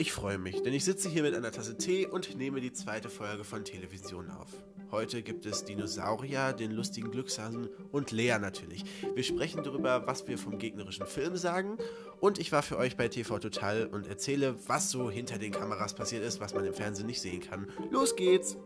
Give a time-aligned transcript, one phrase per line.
[0.00, 3.10] Ich freue mich, denn ich sitze hier mit einer Tasse Tee und nehme die zweite
[3.10, 4.48] Folge von Television auf.
[4.90, 8.82] Heute gibt es Dinosaurier, den lustigen Glückshasen und Lea natürlich.
[9.14, 11.76] Wir sprechen darüber, was wir vom gegnerischen Film sagen
[12.18, 15.92] und ich war für euch bei TV Total und erzähle, was so hinter den Kameras
[15.92, 17.68] passiert ist, was man im Fernsehen nicht sehen kann.
[17.90, 18.56] Los geht's!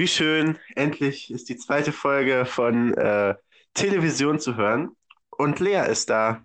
[0.00, 0.58] Wie schön.
[0.76, 3.34] Endlich ist die zweite Folge von äh,
[3.74, 4.96] Television zu hören.
[5.30, 6.42] Und Lea ist da.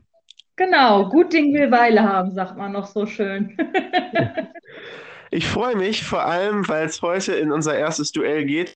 [0.57, 3.57] Genau, gut Ding will Weile haben, sagt man noch so schön.
[5.31, 8.75] Ich freue mich vor allem, weil es heute in unser erstes Duell geht.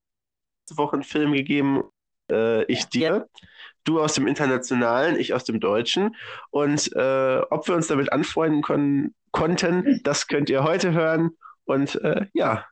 [0.63, 1.83] Letzte Woche einen Film gegeben,
[2.29, 3.29] äh, ich dir.
[3.85, 6.15] Du aus dem Internationalen, ich aus dem Deutschen.
[6.49, 11.31] Und äh, ob wir uns damit anfreunden kon konnten, das könnt ihr heute hören.
[11.65, 12.65] Und äh, ja,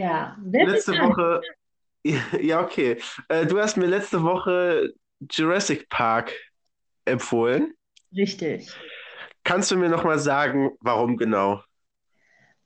[0.00, 1.42] Ja, letzte Woche,
[2.40, 2.96] ja, okay.
[3.28, 4.94] Äh, du hast mir letzte Woche
[5.30, 6.32] Jurassic Park
[7.04, 7.74] empfohlen.
[8.16, 8.70] richtig.
[9.44, 11.62] Kannst du mir nochmal sagen, warum genau?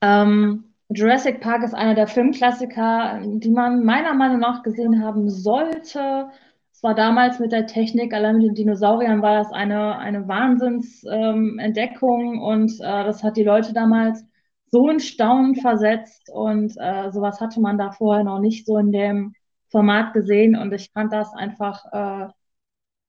[0.01, 6.29] Ähm, Jurassic Park ist einer der Filmklassiker, die man meiner Meinung nach gesehen haben sollte.
[6.73, 12.35] Es war damals mit der Technik, allein mit den Dinosauriern war das eine, eine Wahnsinnsentdeckung
[12.35, 14.25] ähm, und äh, das hat die Leute damals
[14.75, 18.91] so in Staunen versetzt und äh, sowas hatte man da vorher noch nicht so in
[18.93, 19.35] dem
[19.71, 22.29] Format gesehen und ich fand das einfach äh,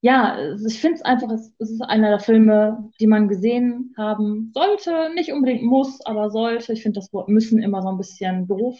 [0.00, 0.36] Ja,
[0.66, 5.10] ich finde es einfach, es, es ist einer der Filme, die man gesehen haben sollte.
[5.14, 6.72] Nicht unbedingt muss, aber sollte.
[6.72, 8.76] Ich finde das Wort müssen immer so ein bisschen doof.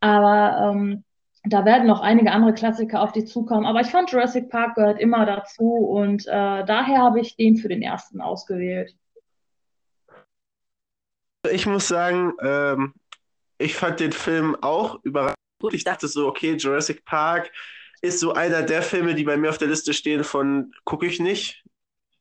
[0.00, 1.04] Aber ähm,
[1.44, 3.66] da werden noch einige andere Klassiker auf die zukommen.
[3.66, 7.68] Aber ich fand Jurassic Park gehört immer dazu und äh, daher habe ich den für
[7.68, 8.94] den ersten ausgewählt.
[11.50, 12.94] Ich muss sagen, ähm,
[13.58, 15.74] ich fand den Film auch überraschend gut.
[15.74, 17.50] Ich dachte so, okay, Jurassic Park
[18.02, 21.20] ist so einer der Filme, die bei mir auf der Liste stehen von gucke ich
[21.20, 21.64] nicht.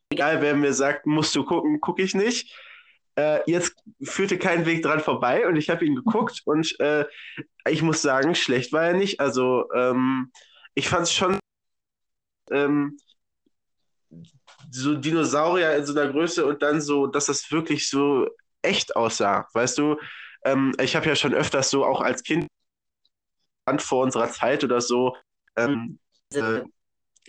[0.09, 2.55] Egal, wer mir sagt, musst du gucken, gucke ich nicht.
[3.15, 7.05] Äh, jetzt führte kein Weg dran vorbei und ich habe ihn geguckt und äh,
[7.69, 9.19] ich muss sagen, schlecht war er nicht.
[9.19, 10.31] Also ähm,
[10.73, 11.39] ich fand es schon
[12.51, 12.97] ähm,
[14.69, 18.27] so Dinosaurier in so einer Größe und dann so, dass das wirklich so
[18.65, 19.47] echt aussah.
[19.53, 19.97] Weißt du,
[20.45, 22.47] ähm, ich habe ja schon öfters so auch als Kind
[23.79, 25.15] vor unserer Zeit oder so
[25.57, 25.99] ähm,
[26.33, 26.61] äh,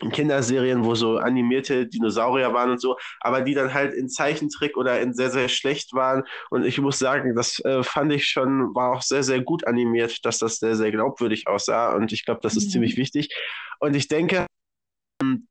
[0.00, 4.76] in Kinderserien, wo so animierte Dinosaurier waren und so, aber die dann halt in Zeichentrick
[4.76, 6.24] oder in sehr, sehr schlecht waren.
[6.50, 10.24] Und ich muss sagen, das äh, fand ich schon, war auch sehr, sehr gut animiert,
[10.26, 11.94] dass das sehr, sehr glaubwürdig aussah.
[11.94, 13.02] Und ich glaube, das ist ziemlich Mhm.
[13.02, 13.34] wichtig.
[13.80, 14.46] Und ich denke,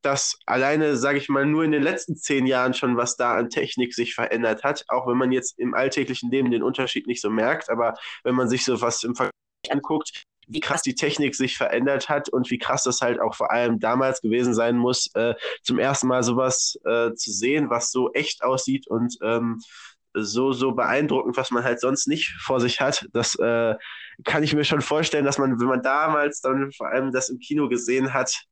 [0.02, 3.50] dass alleine, sage ich mal, nur in den letzten zehn Jahren schon was da an
[3.50, 7.30] Technik sich verändert hat, auch wenn man jetzt im alltäglichen Leben den Unterschied nicht so
[7.30, 9.32] merkt, aber wenn man sich so was im Vergleich
[9.70, 13.50] anguckt, wie krass die Technik sich verändert hat und wie krass das halt auch vor
[13.50, 18.12] allem damals gewesen sein muss, äh, zum ersten Mal sowas äh, zu sehen, was so
[18.12, 19.60] echt aussieht und ähm,
[20.14, 23.06] so, so beeindruckend, was man halt sonst nicht vor sich hat.
[23.12, 23.74] Das äh,
[24.24, 27.38] kann ich mir schon vorstellen, dass man, wenn man damals dann vor allem das im
[27.38, 28.44] Kino gesehen hat,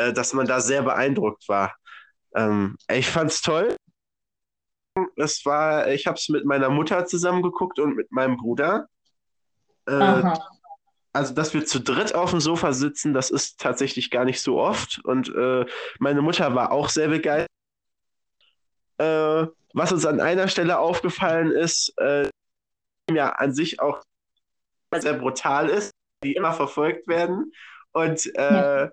[0.00, 1.74] äh, dass man da sehr beeindruckt war.
[2.34, 3.76] Ähm, ich fand's toll.
[5.16, 8.88] Es war, ich habe es mit meiner Mutter zusammen geguckt und mit meinem Bruder.
[9.86, 10.22] Äh,
[11.12, 14.60] also, dass wir zu dritt auf dem Sofa sitzen, das ist tatsächlich gar nicht so
[14.60, 15.00] oft.
[15.04, 15.66] Und äh,
[15.98, 17.48] meine Mutter war auch sehr begeistert.
[18.98, 22.28] Äh, was uns an einer Stelle aufgefallen ist, äh,
[23.12, 24.02] ja an sich auch
[24.92, 25.90] sehr brutal ist,
[26.24, 27.52] die immer verfolgt werden.
[27.92, 28.90] Und, Ja.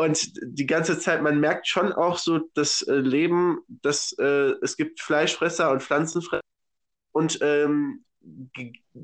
[0.00, 4.78] Und die ganze Zeit, man merkt schon auch so das äh, Leben, dass äh, es
[4.78, 6.40] gibt Fleischfresser und Pflanzenfresser
[7.12, 8.04] und ähm,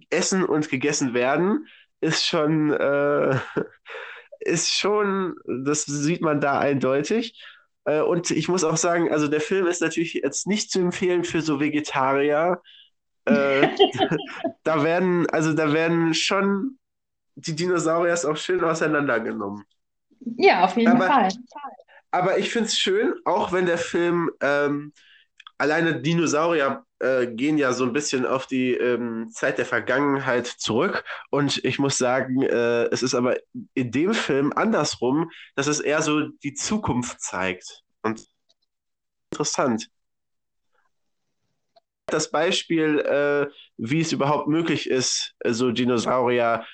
[0.09, 1.67] essen und gegessen werden,
[2.01, 3.39] ist schon, äh,
[4.41, 7.45] ist schon, das sieht man da eindeutig.
[7.85, 11.25] Äh, und ich muss auch sagen, also der Film ist natürlich jetzt nicht zu empfehlen
[11.25, 12.63] für so Vegetarier.
[13.27, 13.69] Äh,
[14.65, 16.79] da werden, also da werden schon
[17.35, 19.63] die Dinosaurier auch schön auseinandergenommen.
[20.21, 21.29] Ja, auf jeden Aber, Fall.
[22.11, 24.93] aber ich finde es schön, auch wenn der Film ähm,
[25.59, 31.05] alleine Dinosaurier äh, gehen ja so ein bisschen auf die ähm, Zeit der Vergangenheit zurück.
[31.31, 33.37] Und ich muss sagen, äh, es ist aber
[33.75, 37.83] in dem Film andersrum, dass es eher so die Zukunft zeigt.
[38.03, 38.27] Und
[39.31, 39.89] interessant.
[42.07, 46.65] Das Beispiel, äh, wie es überhaupt möglich ist, äh, so Dinosaurier,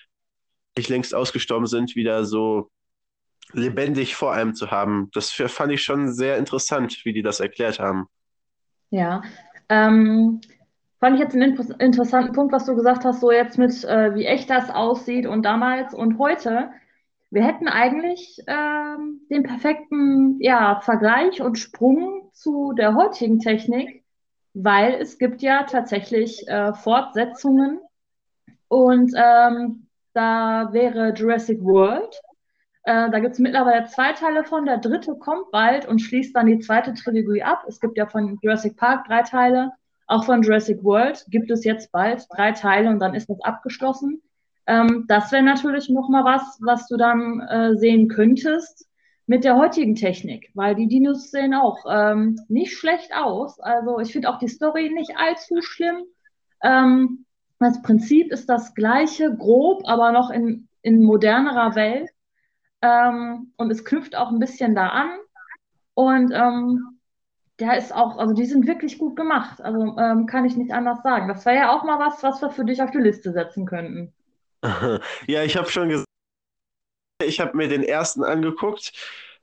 [0.76, 2.70] die längst ausgestorben sind, wieder so
[3.52, 5.10] lebendig vor einem zu haben.
[5.14, 8.06] Das fand ich schon sehr interessant, wie die das erklärt haben.
[8.90, 9.22] Ja.
[9.68, 10.40] Ähm,
[11.00, 14.14] fand ich jetzt einen inter interessanten Punkt, was du gesagt hast, so jetzt mit, äh,
[14.14, 16.70] wie echt das aussieht und damals und heute.
[17.30, 24.04] Wir hätten eigentlich ähm, den perfekten ja, Vergleich und Sprung zu der heutigen Technik,
[24.52, 27.80] weil es gibt ja tatsächlich äh, Fortsetzungen
[28.68, 32.20] und ähm, da wäre Jurassic World.
[32.84, 34.66] Äh, da gibt es mittlerweile zwei Teile von.
[34.66, 37.64] Der dritte kommt bald und schließt dann die zweite Trilogie ab.
[37.68, 39.72] Es gibt ja von Jurassic Park drei Teile.
[40.06, 44.20] Auch von Jurassic World gibt es jetzt bald drei Teile und dann ist das abgeschlossen.
[44.66, 48.88] Ähm, das wäre natürlich nochmal was, was du dann äh, sehen könntest
[49.26, 53.58] mit der heutigen Technik, weil die Dinos sehen auch ähm, nicht schlecht aus.
[53.60, 56.02] Also ich finde auch die Story nicht allzu schlimm.
[56.62, 57.24] Ähm,
[57.58, 62.10] das Prinzip ist das gleiche, grob, aber noch in, in modernerer Welt.
[62.82, 65.10] Ähm, und es knüpft auch ein bisschen da an.
[65.94, 66.98] Und ähm,
[67.58, 69.60] der ist auch, also die sind wirklich gut gemacht.
[69.60, 71.28] Also ähm, kann ich nicht anders sagen.
[71.28, 74.12] Das wäre ja auch mal was, was wir für dich auf die Liste setzen könnten.
[75.26, 76.06] Ja, ich habe schon gesagt,
[77.24, 78.92] ich habe mir den ersten angeguckt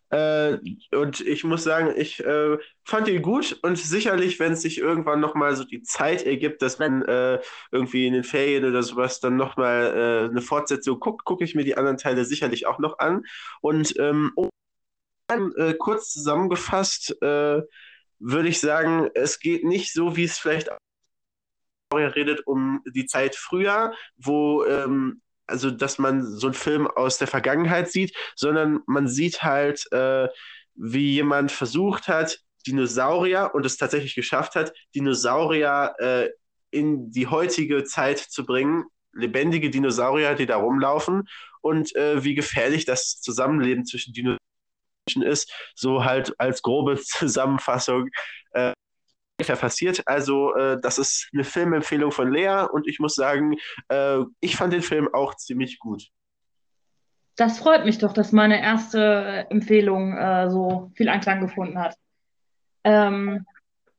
[0.09, 0.57] äh,
[0.91, 5.19] und ich muss sagen, ich äh, fand ihn gut und sicherlich, wenn es sich irgendwann
[5.19, 7.39] nochmal so die Zeit ergibt, dass man äh,
[7.71, 11.63] irgendwie in den Ferien oder sowas dann nochmal äh, eine Fortsetzung guckt, gucke ich mir
[11.63, 13.23] die anderen Teile sicherlich auch noch an.
[13.61, 14.33] Und ähm,
[15.29, 17.61] äh, kurz zusammengefasst äh,
[18.17, 20.69] würde ich sagen, es geht nicht so, wie es vielleicht
[21.94, 27.28] redet um die Zeit früher, wo ähm, also dass man so einen Film aus der
[27.28, 30.28] Vergangenheit sieht, sondern man sieht halt, äh,
[30.75, 36.30] wie jemand versucht hat, Dinosaurier und es tatsächlich geschafft hat, Dinosaurier äh,
[36.72, 41.28] in die heutige Zeit zu bringen, lebendige Dinosaurier, die da rumlaufen
[41.62, 44.40] und äh, wie gefährlich das Zusammenleben zwischen Dinosauriern
[45.24, 48.10] ist, so halt als grobe Zusammenfassung.
[49.47, 50.01] Passiert.
[50.06, 53.56] Also, äh, das ist eine Filmempfehlung von Lea und ich muss sagen,
[53.89, 56.09] äh, ich fand den Film auch ziemlich gut.
[57.36, 61.95] Das freut mich doch, dass meine erste äh, Empfehlung äh, so viel Anklang gefunden hat.
[62.83, 63.45] Ähm,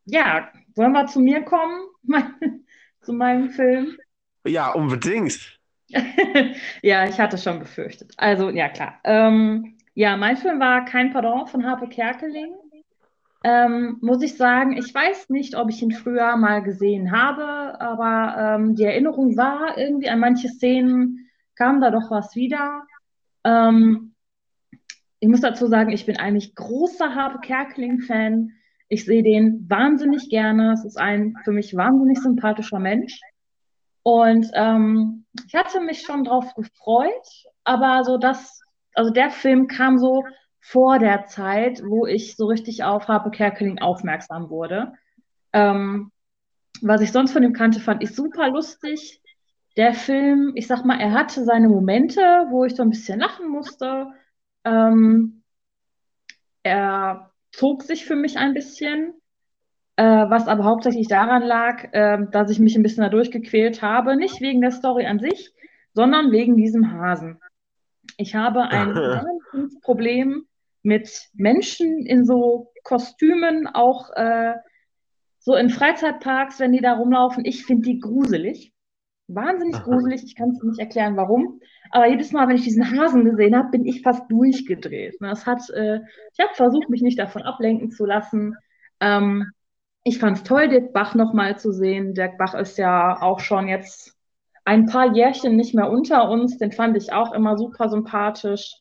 [0.05, 1.81] ja, wollen wir zu mir kommen,
[3.01, 3.97] zu meinem Film?
[4.47, 5.59] Ja, unbedingt.
[6.83, 8.13] ja, ich hatte schon befürchtet.
[8.17, 9.01] Also, ja, klar.
[9.05, 12.55] Ähm, ja, mein Film war Kein Pardon von Harpe Kerkeling
[13.43, 18.37] ähm, muss ich sagen, ich weiß nicht, ob ich ihn früher mal gesehen habe, aber
[18.39, 22.83] ähm, die Erinnerung war irgendwie an manche Szenen, kam da doch was wieder.
[23.45, 24.15] Ähm,
[25.21, 28.53] ich muss dazu sagen, ich bin eigentlich großer Harpe Kerkeling-Fan.
[28.89, 30.73] Ich sehe den wahnsinnig gerne.
[30.73, 33.21] Es ist ein für mich wahnsinnig sympathischer Mensch.
[34.03, 38.61] Und ähm, ich hatte mich schon drauf gefreut, aber so das,
[38.95, 40.25] also der Film kam so
[40.61, 44.93] vor der Zeit, wo ich so richtig auf Harpe Kerkeling aufmerksam wurde.
[45.53, 46.13] Ähm,
[46.83, 49.21] was ich sonst von ihm kannte, fand ich super lustig.
[49.77, 52.21] Der Film, ich sag mal, er hatte seine Momente,
[52.51, 54.09] wo ich so ein bisschen lachen musste.
[54.65, 55.43] Ähm,
[56.63, 59.15] er zog sich für mich ein bisschen,
[59.97, 64.17] äh, was aber hauptsächlich daran lag, äh, dass ich mich ein bisschen dadurch gequält habe.
[64.17, 65.53] Nicht wegen der Story an sich,
[65.95, 67.41] sondern wegen diesem Hasen.
[68.17, 68.95] Ich habe ein
[69.83, 70.47] Problem
[70.83, 74.55] mit Menschen in so Kostümen, auch äh,
[75.39, 77.45] so in Freizeitparks, wenn die da rumlaufen.
[77.45, 78.73] Ich finde die gruselig.
[79.29, 79.85] Wahnsinnig Aha.
[79.85, 80.25] gruselig.
[80.25, 81.61] Ich kann es nicht erklären, warum.
[81.91, 85.17] Aber jedes Mal, wenn ich diesen Hasen gesehen habe, bin ich fast durchgedreht.
[85.21, 86.01] Das hat, äh,
[86.33, 88.57] ich habe versucht, mich nicht davon ablenken zu lassen.
[89.01, 89.51] Ähm,
[90.05, 92.15] ich fand es toll, Dirk Bach nochmal zu sehen.
[92.15, 94.17] Dirk Bach ist ja auch schon jetzt
[94.65, 96.59] ein paar Jährchen nicht mehr unter uns.
[96.59, 98.75] Den fand ich auch immer super sympathisch.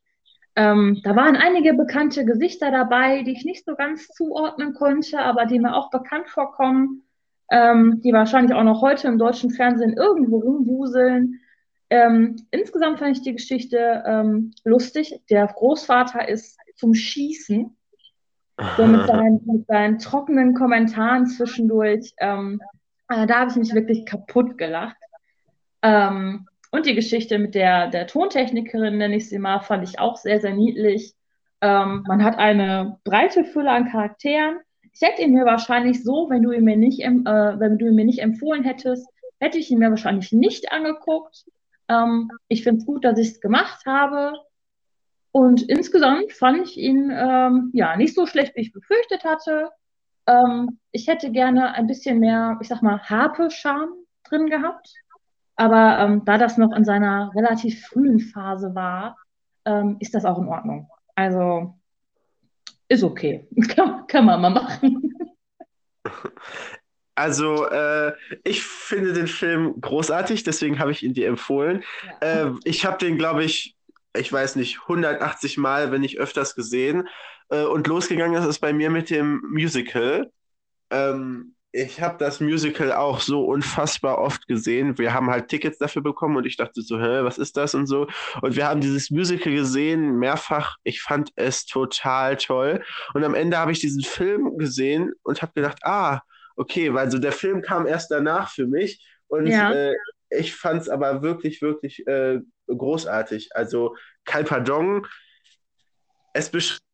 [0.56, 5.46] Ähm, da waren einige bekannte Gesichter dabei, die ich nicht so ganz zuordnen konnte, aber
[5.46, 7.03] die mir auch bekannt vorkommen,
[7.51, 11.39] ähm, die wahrscheinlich auch noch heute im deutschen Fernsehen irgendwo rumwuseln.
[11.89, 15.22] Ähm, insgesamt fand ich die Geschichte ähm, lustig.
[15.29, 17.75] Der Großvater ist zum Schießen,
[18.77, 22.13] so mit seinen, mit seinen trockenen Kommentaren zwischendurch.
[22.18, 22.62] Ähm,
[23.10, 24.98] äh, da habe ich mich wirklich kaputt gelacht.
[25.82, 30.17] Ähm, und die Geschichte mit der, der Tontechnikerin, nenne ich sie mal, fand ich auch
[30.17, 31.15] sehr, sehr niedlich.
[31.61, 34.59] Ähm, man hat eine breite Fülle an Charakteren.
[34.93, 37.95] Ich hätte ihn mir wahrscheinlich so, wenn du ihn mir nicht, äh, wenn du ihn
[37.95, 39.07] mir nicht empfohlen hättest,
[39.39, 41.45] hätte ich ihn mir wahrscheinlich nicht angeguckt.
[41.88, 44.33] Ähm, ich finde es gut, dass ich es gemacht habe.
[45.31, 49.69] Und insgesamt fand ich ihn ähm, ja nicht so schlecht, wie ich befürchtet hatte.
[50.27, 54.93] Ähm, ich hätte gerne ein bisschen mehr, ich sag mal, Harpe-Charme drin gehabt.
[55.60, 59.18] Aber ähm, da das noch in seiner relativ frühen Phase war,
[59.66, 60.89] ähm, ist das auch in Ordnung.
[61.16, 61.78] Also
[62.88, 63.46] ist okay.
[63.68, 65.13] kann, kann man mal machen.
[67.16, 68.13] Also, äh,
[68.46, 71.84] ich finde den Film großartig, deswegen habe ich ihn dir empfohlen.
[72.22, 72.46] Ja.
[72.46, 73.75] Äh, ich habe den, glaube ich,
[74.16, 77.10] ich weiß nicht, 180 Mal, wenn nicht öfters gesehen.
[77.50, 80.32] Äh, und losgegangen ist es bei mir mit dem Musical.
[80.92, 84.97] Ähm, ich habe das Musical auch so unfassbar oft gesehen.
[84.97, 87.85] Wir haben halt Tickets dafür bekommen und ich dachte so, hä, was ist das und
[87.85, 88.07] so.
[88.41, 90.77] Und wir haben dieses Musical gesehen, mehrfach.
[90.83, 92.83] Ich fand es total toll.
[93.13, 96.21] Und am Ende habe ich diesen Film gesehen und habe gedacht, ah,
[96.55, 99.05] okay, weil so der Film kam erst danach für mich.
[99.27, 99.71] Und ja.
[99.71, 99.95] äh,
[100.31, 103.49] ich fand es aber wirklich, wirklich äh, großartig.
[103.53, 103.95] Also
[104.25, 105.05] Pardon.
[106.33, 106.88] Es beschreibt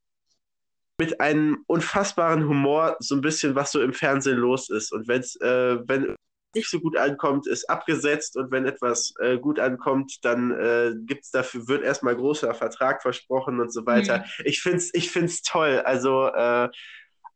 [0.98, 4.92] mit einem unfassbaren Humor so ein bisschen, was so im Fernsehen los ist.
[4.92, 6.16] Und wenn's, äh, wenn
[6.56, 11.30] nicht so gut ankommt, ist abgesetzt und wenn etwas äh, gut ankommt, dann äh, gibt's
[11.30, 14.20] dafür, wird erstmal großer Vertrag versprochen und so weiter.
[14.20, 14.24] Mhm.
[14.46, 15.82] Ich find's, ich find's toll.
[15.84, 16.70] Also äh,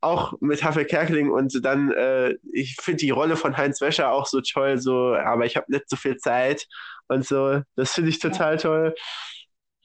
[0.02, 4.26] auch mit Haffel Kerkeling und dann, äh, ich finde die Rolle von Heinz Wäscher auch
[4.26, 6.66] so toll, so, aber ich habe nicht so viel Zeit
[7.10, 7.62] und so.
[7.76, 8.96] Das finde ich total toll.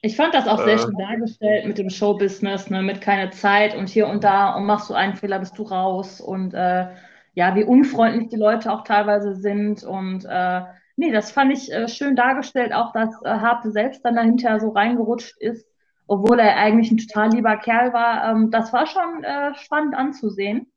[0.05, 0.79] Ich fand das auch sehr äh.
[0.79, 4.91] schön dargestellt mit dem Showbusiness, ne, mit keine Zeit und hier und da und machst
[4.91, 6.89] du einen Fehler, bist du raus und äh,
[7.33, 10.61] ja, wie unfreundlich die Leute auch teilweise sind und äh,
[10.97, 14.69] nee, das fand ich äh, schön dargestellt, auch dass äh, Harpe selbst dann dahinter so
[14.69, 15.67] reingerutscht ist,
[16.07, 18.31] obwohl er eigentlich ein total lieber Kerl war.
[18.31, 20.71] Ähm, das war schon spannend anzusehen.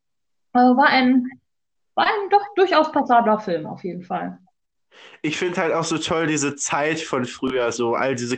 [0.54, 1.28] War ein,
[1.96, 4.40] war ein doch durchaus passabler Film auf jeden Fall.
[5.22, 8.38] Ich finde halt auch so toll diese Zeit von früher, so all diese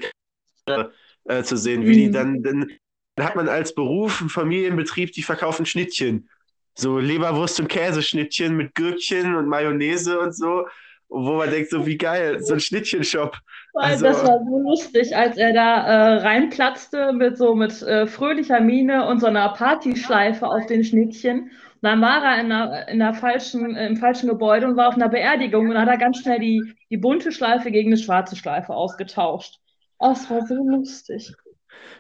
[1.26, 1.94] äh, zu sehen, wie mhm.
[1.94, 2.72] die dann, dann,
[3.16, 6.30] dann hat man als Beruf einen Familienbetrieb, die verkaufen Schnittchen.
[6.76, 10.66] So Leberwurst- und Käseschnittchen mit Gürkchen und Mayonnaise und so,
[11.10, 13.38] wo man denkt, so wie geil, so ein Schnittchenshop.
[13.74, 18.62] Also, das war so lustig, als er da äh, reinplatzte mit so mit äh, fröhlicher
[18.62, 21.52] Miene und so einer Partyschleife auf den Schnittchen.
[21.82, 25.10] Dann war er in der, in der falschen, im falschen Gebäude und war auf einer
[25.10, 29.60] Beerdigung und hat er ganz schnell die, die bunte Schleife gegen eine schwarze Schleife ausgetauscht.
[30.00, 31.34] Oh, es war so lustig.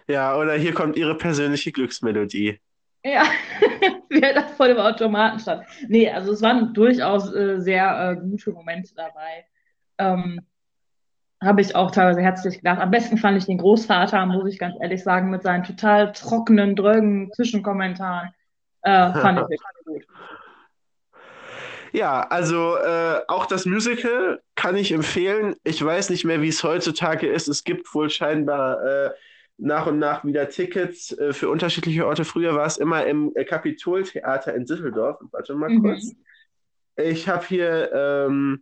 [0.07, 2.59] Ja, oder hier kommt ihre persönliche Glücksmelodie.
[3.03, 3.23] Ja,
[4.09, 5.65] wie er da vor dem Automaten stand.
[5.87, 9.45] Nee, also es waren durchaus äh, sehr äh, gute Momente dabei.
[9.97, 10.41] Ähm,
[11.41, 12.79] Habe ich auch teilweise herzlich gedacht.
[12.79, 16.75] Am besten fand ich den Großvater, muss ich ganz ehrlich sagen, mit seinen total trockenen,
[16.75, 18.29] drögen Zwischenkommentaren.
[18.81, 20.07] Äh, fand ich wirklich gut.
[21.91, 25.55] Ja, also äh, auch das Musical kann ich empfehlen.
[25.63, 27.47] Ich weiß nicht mehr, wie es heutzutage ist.
[27.47, 29.09] Es gibt wohl scheinbar äh,
[29.57, 32.25] nach und nach wieder Tickets äh, für unterschiedliche Orte.
[32.25, 35.19] Früher war es immer im äh, Kapitoltheater in Düsseldorf.
[35.31, 35.81] Warte mal mhm.
[35.81, 36.11] kurz.
[36.95, 38.61] Ich habe hier, ähm,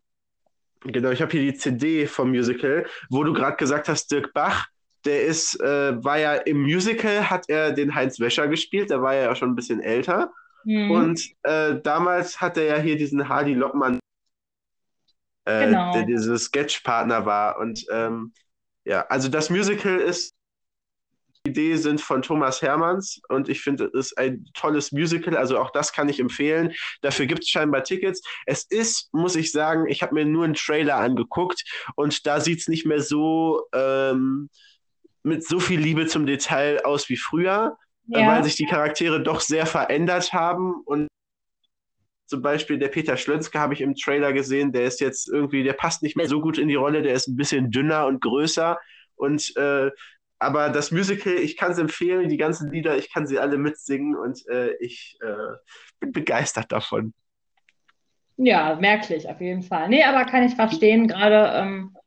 [0.81, 4.67] genau, ich habe hier die CD vom Musical, wo du gerade gesagt hast, Dirk Bach.
[5.05, 9.15] Der ist, äh, war ja im Musical, hat er den Heinz Wäscher gespielt, der war
[9.15, 10.31] ja schon ein bisschen älter.
[10.63, 10.91] Mhm.
[10.91, 13.99] Und äh, damals hat er ja hier diesen Hardy Lockmann,
[15.45, 15.93] äh, genau.
[15.93, 17.57] der dieser Sketchpartner war.
[17.59, 18.33] Und ähm,
[18.85, 20.33] ja, also das Musical ist
[21.47, 25.57] die Idee sind von Thomas Hermanns und ich finde, es ist ein tolles Musical, also
[25.59, 26.73] auch das kann ich empfehlen.
[27.01, 28.21] Dafür gibt es scheinbar Tickets.
[28.45, 31.63] Es ist, muss ich sagen, ich habe mir nur einen Trailer angeguckt
[31.95, 34.49] und da sieht es nicht mehr so ähm,
[35.23, 38.27] mit so viel Liebe zum Detail aus wie früher ja.
[38.27, 41.07] weil sich die Charaktere doch sehr verändert haben und
[42.25, 45.73] zum Beispiel der Peter Schlönske habe ich im Trailer gesehen, der ist jetzt irgendwie, der
[45.73, 48.77] passt nicht mehr so gut in die Rolle, der ist ein bisschen dünner und größer
[49.15, 49.91] und äh,
[50.39, 54.15] aber das Musical, ich kann es empfehlen, die ganzen Lieder, ich kann sie alle mitsingen
[54.15, 55.55] und äh, ich äh,
[55.99, 57.13] bin begeistert davon.
[58.37, 59.89] Ja, merklich, auf jeden Fall.
[59.89, 61.97] Nee, aber kann ich verstehen, gerade, ähm,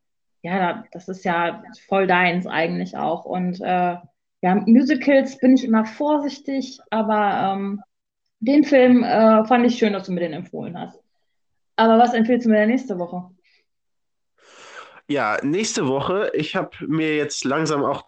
[0.43, 3.25] ja, das ist ja voll deins eigentlich auch.
[3.25, 3.97] Und äh,
[4.43, 7.83] ja, Musicals bin ich immer vorsichtig, aber ähm,
[8.41, 10.99] den Film äh, fand ich schön, dass du mir den empfohlen hast.
[11.77, 13.31] Aber was empfiehlst du mir denn nächste Woche?
[15.09, 18.07] Ja, nächste Woche, ich habe mir jetzt langsam auch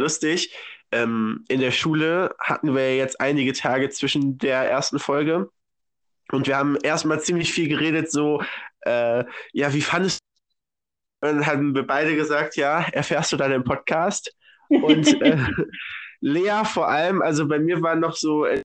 [0.00, 0.54] lustig,
[0.90, 5.50] ähm, in der Schule hatten wir jetzt einige Tage zwischen der ersten Folge
[6.32, 8.42] und wir haben erstmal ziemlich viel geredet, so,
[8.82, 11.28] äh, ja, wie fandest du?
[11.28, 14.34] Und dann haben wir beide gesagt, ja, erfährst du im Podcast?
[14.82, 15.38] Und äh,
[16.20, 18.62] Lea vor allem, also bei mir war noch so, äh,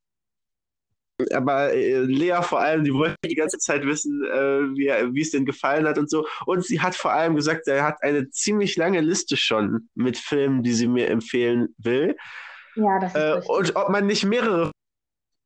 [1.33, 5.45] aber äh, Lea vor allem, die wollte die ganze Zeit wissen, äh, wie, es denn
[5.45, 6.27] gefallen hat und so.
[6.45, 10.61] Und sie hat vor allem gesagt, er hat eine ziemlich lange Liste schon mit Filmen,
[10.63, 12.15] die sie mir empfehlen will.
[12.75, 14.71] Ja, das ist äh, Und ob man nicht mehrere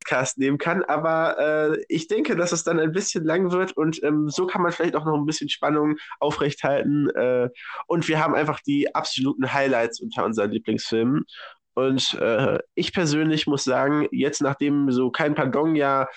[0.02, 1.38] Podcast nehmen kann, aber
[1.74, 4.72] äh, ich denke, dass es dann ein bisschen lang wird und ähm, so kann man
[4.72, 7.10] vielleicht auch noch ein bisschen Spannung aufrechthalten.
[7.12, 7.50] Äh,
[7.88, 11.26] und wir haben einfach die absoluten Highlights unter unseren Lieblingsfilmen.
[11.74, 16.08] Und äh, ich persönlich muss sagen, jetzt nachdem so kein Pardon ja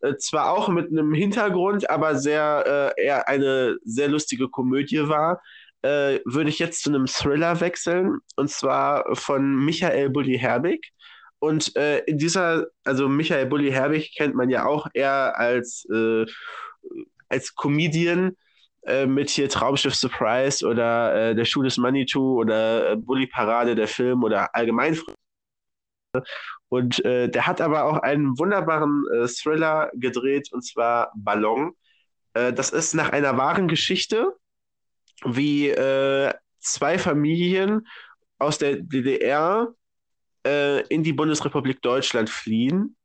[0.00, 5.40] äh, zwar auch mit einem Hintergrund, aber sehr äh, eher eine sehr lustige Komödie war,
[5.82, 10.92] äh, würde ich jetzt zu einem Thriller wechseln, und zwar von Michael Bulli Herbig.
[11.40, 16.26] Und äh, in dieser, also Michael Bulli Herbig kennt man ja auch eher als, äh,
[17.28, 18.36] als Comedian
[18.86, 24.24] äh, mit hier Traumschiff Surprise oder der Schuh des Manitou oder Bully Parade, der Film
[24.24, 24.98] oder allgemein
[26.68, 31.72] und äh, der hat aber auch einen wunderbaren äh, Thriller gedreht, und zwar Ballon.
[32.34, 34.34] Äh, das ist nach einer wahren Geschichte,
[35.24, 37.86] wie äh, zwei Familien
[38.38, 39.68] aus der DDR
[40.46, 42.96] äh, in die Bundesrepublik Deutschland fliehen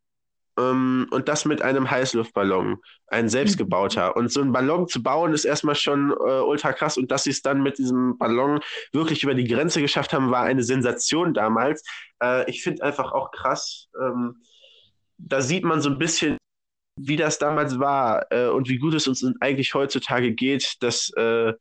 [0.58, 4.10] ähm, und das mit einem Heißluftballon, ein selbstgebauter.
[4.10, 4.13] Mhm.
[4.16, 6.98] Und so einen Ballon zu bauen ist erstmal schon äh, ultra krass.
[6.98, 8.60] Und dass sie es dann mit diesem Ballon
[8.92, 11.84] wirklich über die Grenze geschafft haben, war eine Sensation damals.
[12.22, 14.44] Äh, ich finde einfach auch krass, ähm,
[15.18, 16.38] da sieht man so ein bisschen,
[17.00, 21.54] wie das damals war äh, und wie gut es uns eigentlich heutzutage geht, dass äh,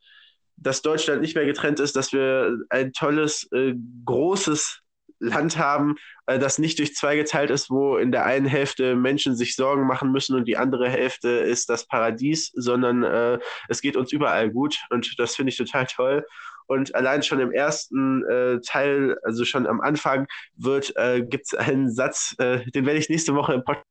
[0.57, 3.75] dass Deutschland nicht mehr getrennt ist, dass wir ein tolles, äh,
[4.05, 4.81] großes
[5.23, 9.37] Land haben, äh, das nicht durch zwei geteilt ist, wo in der einen Hälfte Menschen
[9.37, 13.39] sich Sorgen machen müssen und die andere Hälfte ist das Paradies, sondern äh,
[13.69, 16.27] es geht uns überall gut und das finde ich total toll.
[16.67, 20.27] Und allein schon im ersten äh, Teil, also schon am Anfang,
[20.57, 23.87] wird äh, gibt es einen Satz, äh, den werde ich nächste Woche im Podcast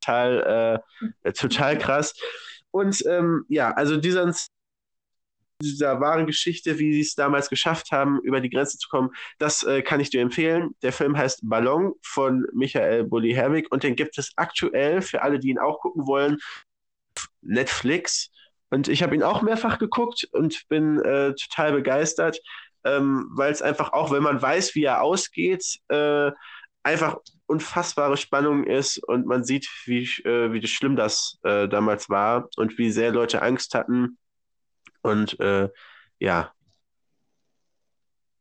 [0.00, 0.82] total,
[1.22, 2.14] äh, total krass.
[2.70, 4.32] Und ähm, ja, also dieser
[5.60, 9.62] dieser wahren Geschichte, wie sie es damals geschafft haben, über die Grenze zu kommen, das
[9.64, 10.74] äh, kann ich dir empfehlen.
[10.82, 15.38] Der Film heißt Ballon von Michael Bulli Herbig und den gibt es aktuell für alle,
[15.38, 16.38] die ihn auch gucken wollen,
[17.42, 18.30] Netflix.
[18.70, 22.38] Und ich habe ihn auch mehrfach geguckt und bin äh, total begeistert,
[22.84, 26.30] ähm, weil es einfach auch, wenn man weiß, wie er ausgeht, äh,
[26.84, 32.48] einfach unfassbare Spannung ist und man sieht, wie, äh, wie schlimm das äh, damals war
[32.56, 34.18] und wie sehr Leute Angst hatten
[35.02, 35.68] und äh,
[36.18, 36.52] ja.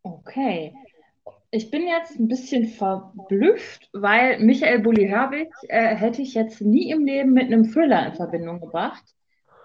[0.04, 0.74] Okay.
[1.50, 7.06] Ich bin jetzt ein bisschen verblüfft, weil Michael Bulli-Herbig äh, hätte ich jetzt nie im
[7.06, 9.04] Leben mit einem Thriller in Verbindung gebracht.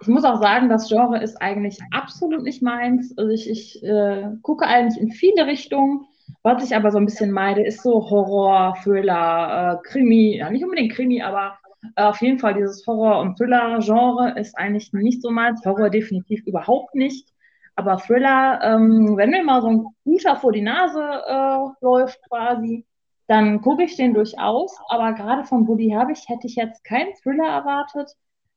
[0.00, 3.16] Ich muss auch sagen, das Genre ist eigentlich absolut nicht meins.
[3.16, 6.06] Also ich, ich äh, gucke eigentlich in viele Richtungen.
[6.42, 10.38] Was ich aber so ein bisschen meide, ist so Horror, Thriller, äh, Krimi.
[10.38, 11.58] Ja, nicht unbedingt Krimi, aber
[11.96, 15.64] auf jeden Fall, dieses Horror- und Thriller-Genre ist eigentlich nicht so meins.
[15.64, 17.28] Horror definitiv überhaupt nicht.
[17.74, 22.84] Aber Thriller, ähm, wenn mir mal so ein guter vor die Nase äh, läuft quasi,
[23.26, 24.76] dann gucke ich den durchaus.
[24.88, 28.12] Aber gerade von Buddy Herbig hätte ich jetzt keinen Thriller erwartet.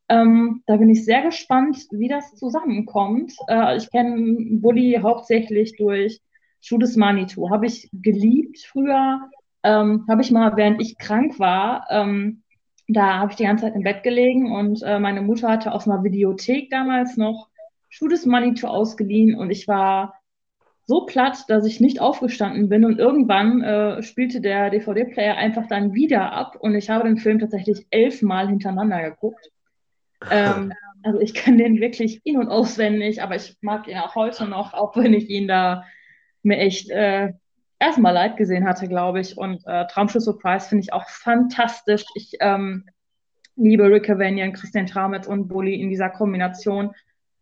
[0.09, 3.33] Ähm, da bin ich sehr gespannt, wie das zusammenkommt.
[3.47, 6.21] Äh, ich kenne Buddy hauptsächlich durch
[6.61, 7.49] Schuh des Manitou.
[7.49, 9.29] Habe ich geliebt früher.
[9.63, 12.43] Ähm, Habe ich mal, während ich krank war, ähm,
[12.87, 15.87] da habe ich die ganze Zeit im Bett gelegen und äh, meine Mutter hatte aus
[15.87, 17.49] einer Videothek damals noch
[17.89, 20.19] Schuh des Manitou ausgeliehen und ich war
[20.85, 25.93] so platt, dass ich nicht aufgestanden bin und irgendwann äh, spielte der DVD-Player einfach dann
[25.93, 29.49] wieder ab und ich habe den Film tatsächlich elfmal hintereinander geguckt.
[30.29, 34.45] Ähm, also ich kann den wirklich in- und auswendig, aber ich mag ihn auch heute
[34.45, 35.85] noch, auch wenn ich ihn da
[36.43, 37.33] mir echt äh,
[37.85, 39.37] erstmal live gesehen hatte, glaube ich.
[39.37, 42.05] Und äh, Traumschiff Surprise finde ich auch fantastisch.
[42.15, 42.85] Ich ähm,
[43.55, 46.93] liebe Rick Cavanian, Christian Traumitz und Bully in dieser Kombination.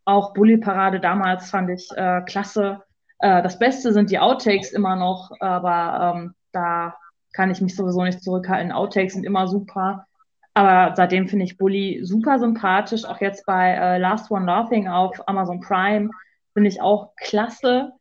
[0.05, 2.83] Auch Bully Parade damals fand ich äh, klasse.
[3.19, 6.95] Äh, das Beste sind die Outtakes immer noch, aber ähm, da
[7.33, 8.71] kann ich mich sowieso nicht zurückhalten.
[8.71, 10.05] Outtakes sind immer super.
[10.53, 13.05] Aber seitdem finde ich Bully super sympathisch.
[13.05, 16.11] Auch jetzt bei äh, Last One Laughing auf Amazon Prime
[16.53, 17.93] finde ich auch klasse.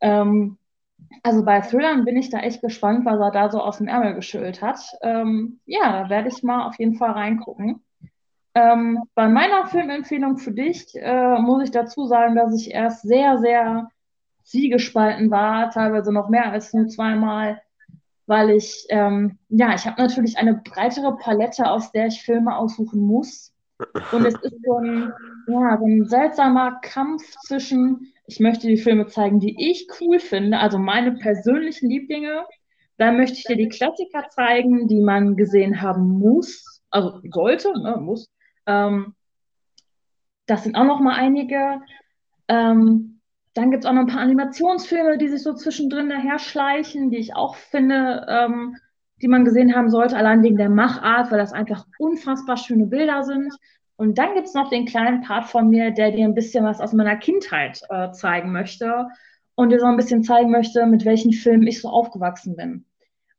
[0.00, 0.58] Ähm,
[1.22, 4.14] also bei Thrillern bin ich da echt gespannt, was er da so aus dem Ärmel
[4.14, 4.80] geschüttelt hat.
[5.02, 7.82] Ähm, ja, da werde ich mal auf jeden Fall reingucken.
[8.54, 13.38] Ähm, bei meiner Filmempfehlung für dich äh, muss ich dazu sagen, dass ich erst sehr,
[13.38, 13.88] sehr
[14.44, 17.60] zwiegespalten war, teilweise noch mehr als nur zweimal,
[18.26, 23.00] weil ich, ähm, ja, ich habe natürlich eine breitere Palette, aus der ich Filme aussuchen
[23.00, 23.52] muss.
[24.12, 25.12] Und es ist so ein,
[25.48, 30.58] ja, so ein seltsamer Kampf zwischen ich möchte die Filme zeigen, die ich cool finde,
[30.58, 32.44] also meine persönlichen Lieblinge.
[32.96, 37.96] Dann möchte ich dir die Klassiker zeigen, die man gesehen haben muss, also sollte, ne,
[38.00, 38.30] muss.
[38.66, 39.14] Ähm,
[40.46, 41.80] das sind auch noch mal einige.
[42.48, 43.20] Ähm,
[43.54, 47.18] dann gibt es auch noch ein paar Animationsfilme, die sich so zwischendrin daher schleichen, die
[47.18, 48.76] ich auch finde, ähm,
[49.22, 53.22] die man gesehen haben sollte, allein wegen der Machart, weil das einfach unfassbar schöne Bilder
[53.22, 53.52] sind.
[53.96, 56.80] Und dann gibt es noch den kleinen Part von mir, der dir ein bisschen was
[56.80, 59.08] aus meiner Kindheit äh, zeigen möchte
[59.54, 62.84] und dir so ein bisschen zeigen möchte, mit welchen Filmen ich so aufgewachsen bin.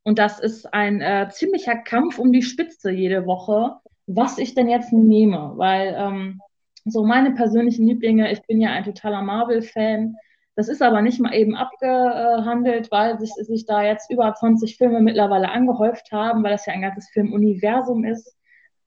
[0.04, 3.78] Und das ist ein äh, ziemlicher Kampf um die Spitze jede Woche.
[4.08, 6.40] was ich denn jetzt nehme, weil ähm,
[6.86, 10.16] so meine persönlichen Lieblinge, ich bin ja ein totaler Marvel-Fan.
[10.56, 15.02] Das ist aber nicht mal eben abgehandelt, weil sich, sich da jetzt über 20 Filme
[15.02, 18.38] mittlerweile angehäuft haben, weil das ja ein ganzes Filmuniversum ist,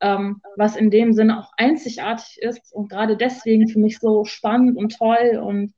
[0.01, 4.77] ähm, was in dem Sinne auch einzigartig ist und gerade deswegen für mich so spannend
[4.77, 5.73] und toll und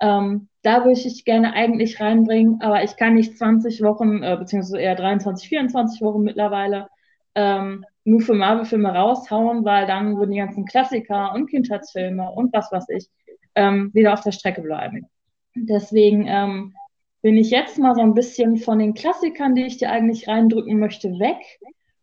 [0.00, 4.80] ähm, da würde ich gerne eigentlich reinbringen, aber ich kann nicht 20 Wochen, äh, beziehungsweise
[4.80, 6.88] eher 23, 24 Wochen mittlerweile,
[7.34, 12.72] ähm, nur für Marvel-Filme raushauen, weil dann würden die ganzen Klassiker und Kindheitsfilme und was
[12.72, 13.08] weiß ich
[13.54, 15.06] ähm, wieder auf der Strecke bleiben.
[15.54, 16.74] Deswegen ähm,
[17.22, 20.78] bin ich jetzt mal so ein bisschen von den Klassikern, die ich dir eigentlich reindrücken
[20.78, 21.60] möchte, weg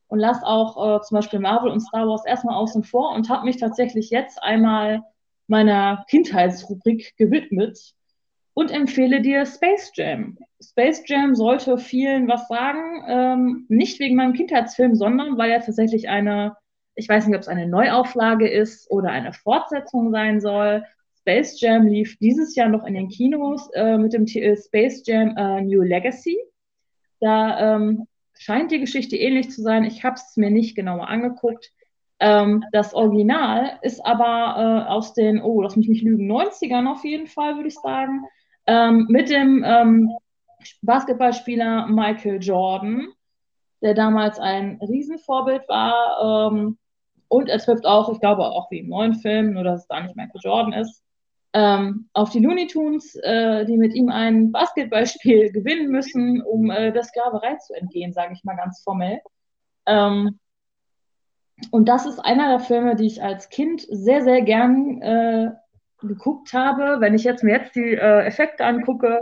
[0.08, 3.46] und lass auch äh, zum Beispiel Marvel und Star Wars erstmal außen vor und habe
[3.46, 5.04] mich tatsächlich jetzt einmal
[5.48, 7.94] meiner Kindheitsrubrik gewidmet
[8.54, 10.38] und empfehle dir Space Jam.
[10.62, 16.10] Space Jam sollte vielen was sagen, ähm, nicht wegen meinem Kindheitsfilm, sondern weil er tatsächlich
[16.10, 16.58] eine,
[16.96, 20.84] ich weiß nicht, ob es eine Neuauflage ist oder eine Fortsetzung sein soll.
[21.20, 25.36] Space Jam lief dieses Jahr noch in den Kinos äh, mit dem Titel Space Jam
[25.38, 26.40] äh, New Legacy.
[27.20, 28.08] Da ähm,
[28.40, 29.84] scheint die Geschichte ähnlich zu sein.
[29.84, 31.72] Ich habe es mir nicht genauer angeguckt.
[32.20, 37.04] Ähm, das Original ist aber äh, aus den, oh, lass mich nicht lügen, 90ern auf
[37.04, 38.26] jeden Fall, würde ich sagen,
[38.66, 40.10] ähm, mit dem ähm,
[40.82, 43.08] Basketballspieler Michael Jordan,
[43.82, 46.52] der damals ein Riesenvorbild war.
[46.52, 46.78] Ähm,
[47.30, 50.00] und er trifft auch, ich glaube auch wie im neuen Film, nur dass es da
[50.02, 51.04] nicht Michael Jordan ist,
[51.58, 56.92] ähm, auf die Looney Tunes, äh, die mit ihm ein Basketballspiel gewinnen müssen, um äh,
[56.92, 59.22] der Sklaverei zu entgehen, sage ich mal ganz formell.
[59.88, 60.40] Ähm,
[61.72, 65.52] und das ist einer der Filme, die ich als Kind sehr, sehr gern äh,
[65.98, 67.02] geguckt habe.
[67.02, 69.22] Wenn ich jetzt mir jetzt die äh, Effekte angucke,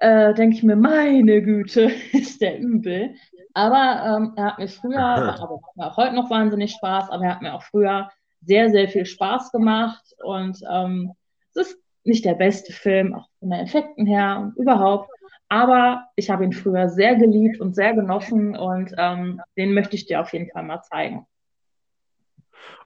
[0.00, 3.14] äh, denke ich mir, meine Güte, ist der übel.
[3.54, 7.42] Aber ähm, er hat mir früher, aber auch heute noch wahnsinnig Spaß, aber er hat
[7.42, 10.02] mir auch früher sehr, sehr viel Spaß gemacht.
[10.24, 11.12] Und ähm,
[11.54, 15.08] es ist nicht der beste Film, auch von den Effekten her und überhaupt.
[15.48, 20.06] Aber ich habe ihn früher sehr geliebt und sehr genossen und ähm, den möchte ich
[20.06, 21.26] dir auf jeden Fall mal zeigen.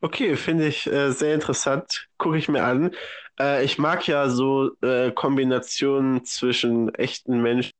[0.00, 2.08] Okay, finde ich äh, sehr interessant.
[2.18, 2.92] Gucke ich mir an.
[3.38, 7.72] Äh, ich mag ja so äh, Kombinationen zwischen echten Menschen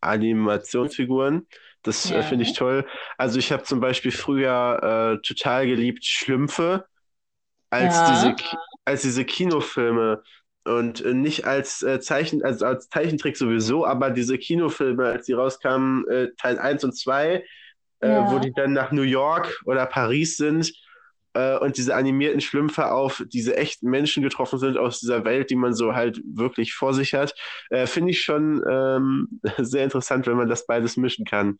[0.00, 1.46] Animationsfiguren.
[1.82, 2.22] Das äh, ja.
[2.22, 2.86] finde ich toll.
[3.18, 6.86] Also ich habe zum Beispiel früher äh, total geliebt Schlümpfe
[7.74, 8.12] als ja.
[8.12, 8.36] diese
[8.84, 10.22] als diese Kinofilme
[10.64, 16.04] und äh, nicht als Zeichen also als Zeichentrick sowieso, aber diese Kinofilme, als die rauskamen,
[16.38, 17.44] Teil 1 und 2
[18.04, 18.26] ja.
[18.26, 20.72] äh, wo die dann nach New York oder Paris sind
[21.34, 25.56] äh, und diese animierten Schlümpfe auf diese echten Menschen getroffen sind aus dieser Welt, die
[25.56, 27.34] man so halt wirklich vor sich hat,
[27.70, 31.58] äh, finde ich schon ähm, sehr interessant, wenn man das beides mischen kann.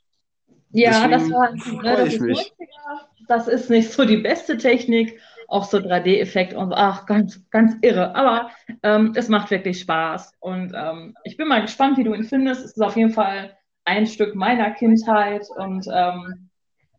[0.70, 2.50] Ja, das war ne, das, ist 90er,
[3.28, 8.14] das ist nicht so die beste Technik, auch so 3D-Effekt und ach, ganz, ganz irre.
[8.14, 8.50] Aber
[8.82, 10.32] ähm, es macht wirklich Spaß.
[10.40, 12.64] Und ähm, ich bin mal gespannt, wie du ihn findest.
[12.64, 16.50] Es ist auf jeden Fall ein Stück meiner Kindheit und ähm,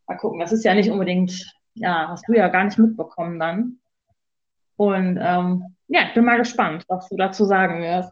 [0.07, 3.79] mal gucken, das ist ja nicht unbedingt, ja, hast du ja gar nicht mitbekommen dann.
[4.77, 8.11] Und ähm, ja, ich bin mal gespannt, was du dazu sagen wirst.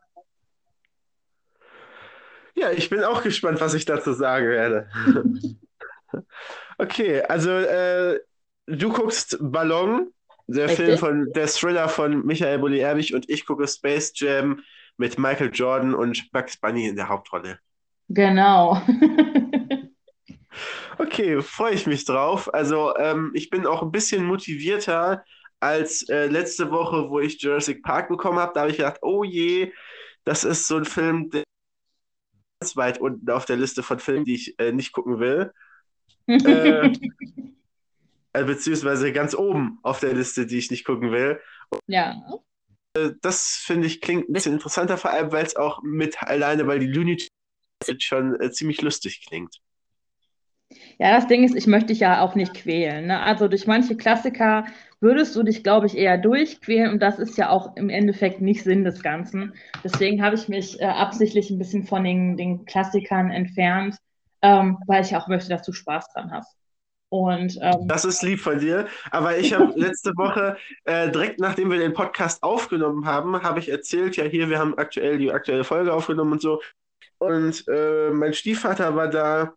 [2.56, 4.90] Ja, ich bin auch gespannt, was ich dazu sagen werde.
[6.78, 8.20] okay, also äh,
[8.68, 10.14] du guckst Ballon,
[10.48, 10.86] der Richtig.
[10.86, 14.62] Film von der Thriller von Michael Bulli-Erbig und ich gucke Space Jam
[14.98, 17.60] mit Michael Jordan und Bugs Bunny in der Hauptrolle.
[18.10, 18.82] Genau.
[20.98, 22.54] okay, freue ich mich drauf.
[22.54, 25.24] Also ähm, ich bin auch ein bisschen motivierter
[25.60, 28.52] als äh, letzte Woche, wo ich Jurassic Park bekommen habe.
[28.54, 29.72] Da habe ich gedacht, oh je,
[30.26, 31.44] das ist so ein Film, der
[32.60, 35.52] ganz weit unten auf der Liste von Filmen, die ich äh, nicht gucken will.
[36.28, 36.94] äh,
[38.34, 41.40] beziehungsweise ganz oben auf der Liste, die ich nicht gucken will.
[41.88, 42.22] Ja.
[42.98, 46.68] Äh, das finde ich klingt ein bisschen interessanter, vor allem weil es auch mit alleine,
[46.68, 47.28] weil die Looney
[48.00, 49.58] schon äh, ziemlich lustig klingt.
[50.98, 53.08] Ja, das Ding ist, ich möchte dich ja auch nicht quälen.
[53.08, 53.20] Ne?
[53.20, 54.66] Also durch manche Klassiker
[55.00, 58.64] würdest du dich, glaube ich, eher durchquälen und das ist ja auch im Endeffekt nicht
[58.64, 59.54] Sinn des Ganzen.
[59.84, 63.98] Deswegen habe ich mich äh, absichtlich ein bisschen von den, den Klassikern entfernt,
[64.42, 66.56] ähm, weil ich auch möchte, dass du Spaß dran hast.
[67.14, 68.88] Und, ähm, das ist lieb von dir.
[69.12, 73.70] Aber ich habe letzte Woche, äh, direkt nachdem wir den Podcast aufgenommen haben, habe ich
[73.70, 76.60] erzählt, ja hier, wir haben aktuell die aktuelle Folge aufgenommen und so.
[77.20, 79.54] Und äh, mein Stiefvater war da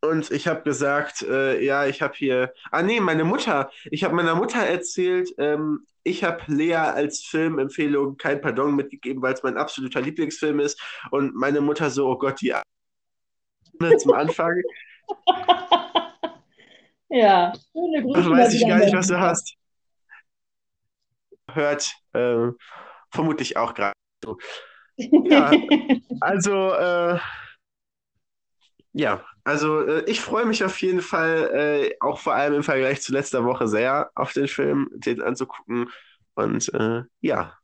[0.00, 2.54] und ich habe gesagt, äh, ja, ich habe hier.
[2.70, 3.70] Ah, nee, meine Mutter.
[3.90, 9.34] Ich habe meiner Mutter erzählt, ähm, ich habe Lea als Filmempfehlung kein Pardon mitgegeben, weil
[9.34, 10.80] es mein absoluter Lieblingsfilm ist.
[11.10, 12.54] Und meine Mutter so, oh Gott, die
[13.98, 14.62] zum Anfang.
[17.10, 18.30] Ja, schöne Grüße.
[18.30, 19.54] Weiß ich gar nicht, was du hast.
[21.50, 22.48] Hört äh,
[23.10, 23.94] vermutlich auch gerade.
[25.00, 25.52] Ja,
[26.20, 27.20] also, äh,
[28.92, 33.00] ja, also äh, ich freue mich auf jeden Fall, äh, auch vor allem im Vergleich
[33.00, 35.88] zu letzter Woche sehr auf den Film, den anzugucken.
[36.34, 37.54] Und äh, ja.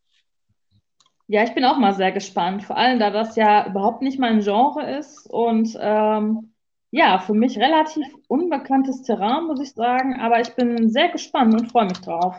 [1.26, 4.40] Ja, ich bin auch mal sehr gespannt, vor allem da das ja überhaupt nicht mein
[4.40, 6.53] Genre ist und ähm,
[6.94, 11.72] ja, für mich relativ unbekanntes Terrain, muss ich sagen, aber ich bin sehr gespannt und
[11.72, 12.36] freue mich drauf.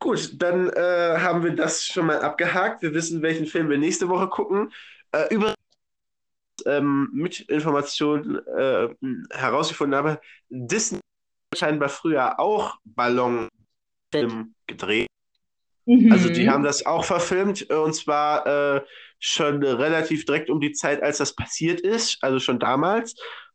[0.00, 2.82] Gut, dann äh, haben wir das schon mal abgehakt.
[2.82, 4.72] Wir wissen, welchen Film wir nächste Woche gucken.
[5.12, 5.54] Äh, über
[6.66, 8.88] ähm, mit Informationen äh,
[9.30, 10.98] herausgefunden habe, Disney
[11.54, 15.06] scheinbar früher auch Ballonfilm gedreht.
[15.86, 16.10] Mhm.
[16.10, 18.80] Also die haben das auch verfilmt äh, und zwar äh,
[19.20, 23.14] schon relativ direkt um die Zeit, als das passiert ist, also schon damals.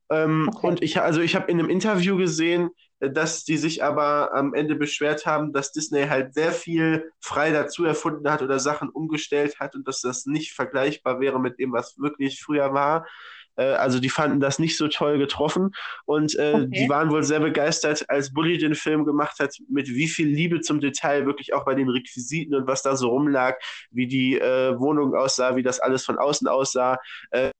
[0.10, 0.68] Ähm, okay.
[0.68, 4.76] Und ich, also ich habe in einem Interview gesehen, dass die sich aber am Ende
[4.76, 9.76] beschwert haben, dass Disney halt sehr viel frei dazu erfunden hat oder Sachen umgestellt hat
[9.76, 13.06] und dass das nicht vergleichbar wäre mit dem, was wirklich früher war.
[13.56, 15.72] Äh, also die fanden das nicht so toll getroffen
[16.06, 16.68] und äh, okay.
[16.70, 20.62] die waren wohl sehr begeistert, als Bully den Film gemacht hat, mit wie viel Liebe
[20.62, 23.56] zum Detail wirklich auch bei den Requisiten und was da so rumlag,
[23.92, 26.98] wie die äh, Wohnung aussah, wie das alles von außen aussah.
[27.32, 27.52] Äh,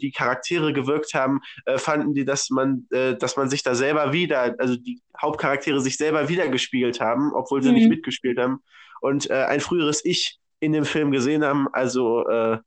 [0.00, 4.12] die Charaktere gewirkt haben, äh, fanden die, dass man, äh, dass man sich da selber
[4.12, 7.74] wieder, also die Hauptcharaktere sich selber wiedergespiegelt haben, obwohl sie mhm.
[7.74, 8.62] nicht mitgespielt haben
[9.00, 11.68] und äh, ein früheres Ich in dem Film gesehen haben.
[11.72, 12.58] Also äh,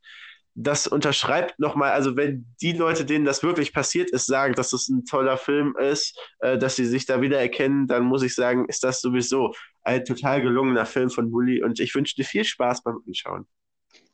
[0.55, 4.87] das unterschreibt nochmal, also wenn die Leute, denen das wirklich passiert ist, sagen, dass das
[4.87, 8.65] ein toller Film ist, äh, dass sie sich da wieder erkennen, dann muss ich sagen,
[8.69, 12.83] ist das sowieso ein total gelungener Film von Bully und ich wünsche dir viel Spaß
[12.83, 13.45] beim Anschauen.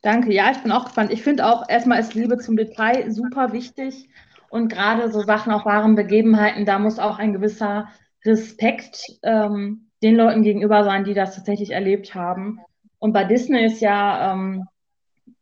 [0.02, 1.12] Danke, ja, ich bin auch gespannt.
[1.12, 4.08] Ich finde auch, erstmal ist Liebe zum Detail super wichtig
[4.50, 7.88] und gerade so Sachen auf wahren Begebenheiten, da muss auch ein gewisser
[8.24, 12.58] Respekt ähm, den Leuten gegenüber sein, die das tatsächlich erlebt haben.
[12.98, 14.66] Und bei Disney ist ja ähm,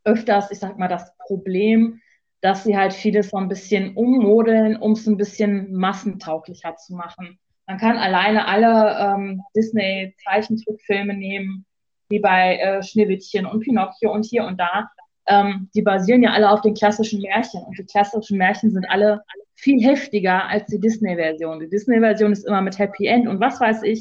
[0.05, 2.01] öfters, ich sag mal, das Problem,
[2.41, 7.39] dass sie halt vieles so ein bisschen ummodeln, um es ein bisschen massentauglicher zu machen.
[7.67, 11.67] Man kann alleine alle ähm, Disney-Zeichentrickfilme nehmen,
[12.09, 14.91] wie bei äh, Schneewittchen und Pinocchio und hier und da,
[15.27, 17.63] ähm, die basieren ja alle auf den klassischen Märchen.
[17.63, 19.23] Und die klassischen Märchen sind alle
[19.55, 21.61] viel heftiger als die Disney-Version.
[21.61, 24.01] Die Disney-Version ist immer mit Happy End und was weiß ich.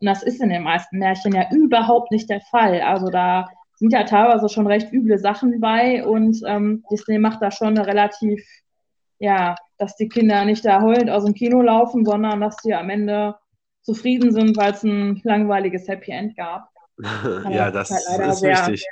[0.00, 2.80] Und das ist in den meisten Märchen ja überhaupt nicht der Fall.
[2.80, 3.48] Also da
[3.80, 8.46] sind ja teilweise schon recht üble Sachen bei und ähm, Disney macht da schon relativ,
[9.18, 12.90] ja, dass die Kinder nicht da heulend aus dem Kino laufen, sondern dass die am
[12.90, 13.36] Ende
[13.80, 16.68] zufrieden sind, weil es ein langweiliges Happy End gab.
[17.48, 18.86] ja, das, ist, halt ist sehr, richtig.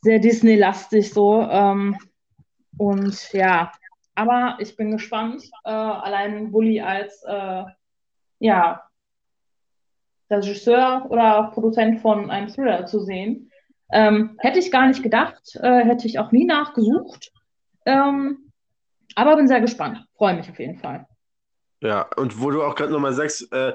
[0.00, 1.42] Sehr Disney-lastig so.
[1.42, 1.96] Ähm,
[2.78, 3.70] und ja,
[4.16, 7.62] aber ich bin gespannt, äh, allein Bully als äh,
[8.40, 8.82] ja,
[10.28, 13.49] Regisseur oder auch Produzent von einem Thriller zu sehen.
[13.92, 17.32] Ähm, hätte ich gar nicht gedacht, äh, hätte ich auch nie nachgesucht.
[17.86, 18.50] Ähm,
[19.14, 20.04] aber bin sehr gespannt.
[20.16, 21.06] Freue mich auf jeden Fall.
[21.82, 23.72] Ja, und wo du auch gerade nochmal sagst, äh,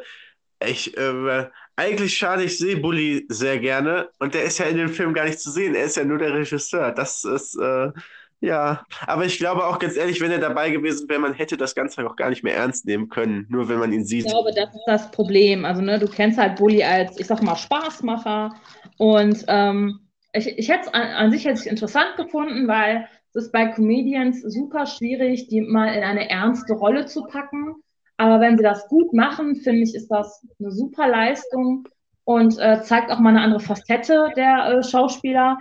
[0.66, 4.90] ich, äh, eigentlich schade, ich sehe Bully sehr gerne und der ist ja in dem
[4.90, 5.76] Film gar nicht zu sehen.
[5.76, 6.92] Er ist ja nur der Regisseur.
[6.92, 7.92] Das ist, äh,
[8.40, 8.86] ja.
[9.06, 12.06] Aber ich glaube auch ganz ehrlich, wenn er dabei gewesen wäre, man hätte das Ganze
[12.08, 14.26] auch gar nicht mehr ernst nehmen können, nur wenn man ihn sieht.
[14.26, 15.66] Ich glaube, das ist das Problem.
[15.66, 18.56] Also, ne, du kennst halt Bully als, ich sag mal, Spaßmacher
[18.98, 20.00] und ähm,
[20.36, 23.68] ich, ich hätte es an, an, sich hätte ich interessant gefunden, weil es ist bei
[23.68, 27.76] Comedians super schwierig, die mal in eine ernste Rolle zu packen
[28.18, 31.88] aber wenn sie das gut machen, finde ich, ist das eine super Leistung
[32.24, 35.58] und äh, zeigt auch mal eine andere Facette der äh, Schauspieler.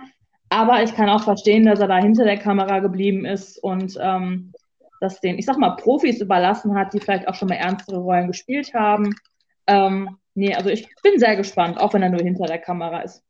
[0.49, 4.53] Aber ich kann auch verstehen, dass er da hinter der Kamera geblieben ist und ähm,
[5.01, 8.27] das den, ich sag mal, Profis überlassen hat, die vielleicht auch schon mal ernstere Rollen
[8.27, 9.13] gespielt haben.
[9.67, 13.21] Ähm, nee, also ich bin sehr gespannt, auch wenn er nur hinter der Kamera ist.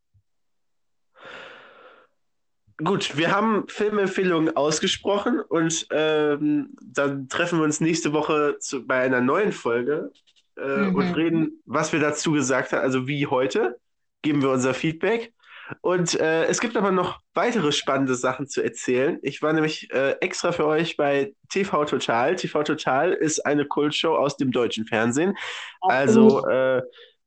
[2.84, 9.00] Gut, wir haben Filmempfehlungen ausgesprochen und ähm, dann treffen wir uns nächste Woche zu, bei
[9.00, 10.12] einer neuen Folge
[10.58, 10.96] äh, mhm.
[10.96, 12.82] und reden, was wir dazu gesagt haben.
[12.82, 13.80] Also wie heute,
[14.22, 15.34] geben wir unser Feedback.
[15.82, 19.20] Und äh, es gibt aber noch weitere spannende Sachen zu erzählen.
[19.24, 22.36] Ich war nämlich äh, extra für euch bei TV Total.
[22.36, 25.36] TV Total ist eine Kultshow aus dem deutschen Fernsehen.
[25.82, 26.84] Also äh,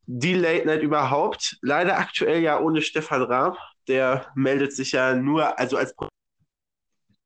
[0.07, 1.57] die Late Night überhaupt.
[1.63, 3.57] Leider aktuell ja ohne Stefan Raab
[3.89, 5.95] der meldet sich ja nur, also als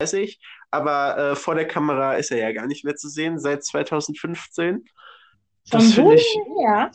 [0.01, 3.39] weiß ich, aber äh, vor der Kamera ist er ja gar nicht mehr zu sehen
[3.39, 4.85] seit 2015.
[5.71, 6.39] Das finde ich.
[6.65, 6.91] Ja.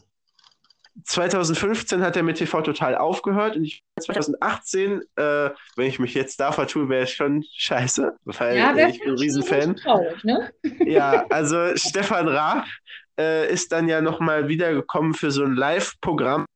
[1.05, 6.39] 2015 hat er mit TV Total aufgehört und ich, 2018, äh, wenn ich mich jetzt
[6.39, 9.75] da vertue, wäre es schon scheiße, weil Ja, äh, ich bin ein Riesenfan.
[9.75, 10.51] traurig, ne?
[10.85, 12.65] Ja, also Stefan Raab
[13.19, 16.46] äh, ist dann ja nochmal wiedergekommen für so ein Live-Programm.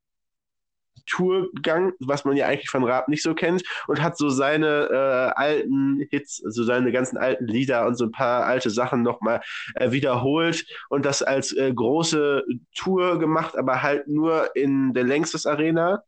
[1.11, 5.39] Tourgang, was man ja eigentlich von Raab nicht so kennt, und hat so seine äh,
[5.39, 9.41] alten Hits, also seine ganzen alten Lieder und so ein paar alte Sachen nochmal
[9.75, 12.43] äh, wiederholt und das als äh, große
[12.75, 16.03] Tour gemacht, aber halt nur in der Längstes Arena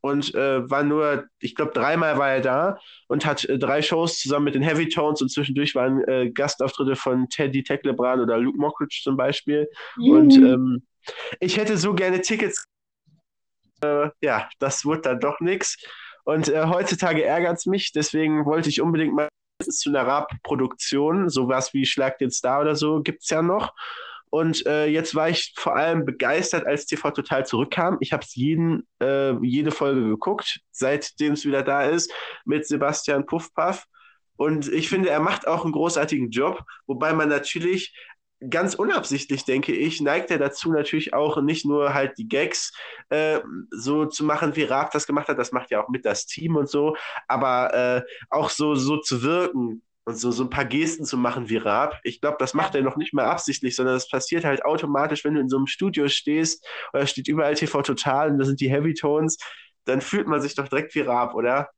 [0.00, 4.18] und äh, war nur, ich glaube, dreimal war er da und hat äh, drei Shows
[4.20, 8.58] zusammen mit den Heavy Tones und zwischendurch waren äh, Gastauftritte von Teddy Tecklebrand oder Luke
[8.58, 9.68] Mockridge zum Beispiel.
[9.96, 10.46] Und Mhm.
[10.46, 10.82] ähm,
[11.40, 12.64] ich hätte so gerne Tickets.
[13.82, 15.76] Äh, ja, das wurde dann doch nichts.
[16.24, 19.28] Und äh, heutzutage ärgert es mich, deswegen wollte ich unbedingt mal
[19.62, 23.72] zu einer Rap-Produktion, sowas wie Schlag den Star oder so, gibt es ja noch.
[24.30, 27.96] Und äh, jetzt war ich vor allem begeistert, als TV Total zurückkam.
[28.00, 32.12] Ich habe es äh, jede Folge geguckt, seitdem es wieder da ist,
[32.44, 33.86] mit Sebastian Puffpaff.
[34.36, 37.94] Und ich finde, er macht auch einen großartigen Job, wobei man natürlich
[38.50, 42.72] ganz unabsichtlich, denke ich, neigt er dazu natürlich auch nicht nur halt die Gags
[43.08, 46.26] äh, so zu machen, wie Raab das gemacht hat, das macht ja auch mit das
[46.26, 46.96] Team und so,
[47.26, 51.48] aber äh, auch so, so zu wirken und so, so ein paar Gesten zu machen
[51.48, 51.98] wie Raab.
[52.04, 55.34] Ich glaube, das macht er noch nicht mal absichtlich, sondern das passiert halt automatisch, wenn
[55.34, 58.70] du in so einem Studio stehst oder steht überall TV Total und da sind die
[58.70, 59.36] Heavy Tones,
[59.84, 61.70] dann fühlt man sich doch direkt wie Raab, oder?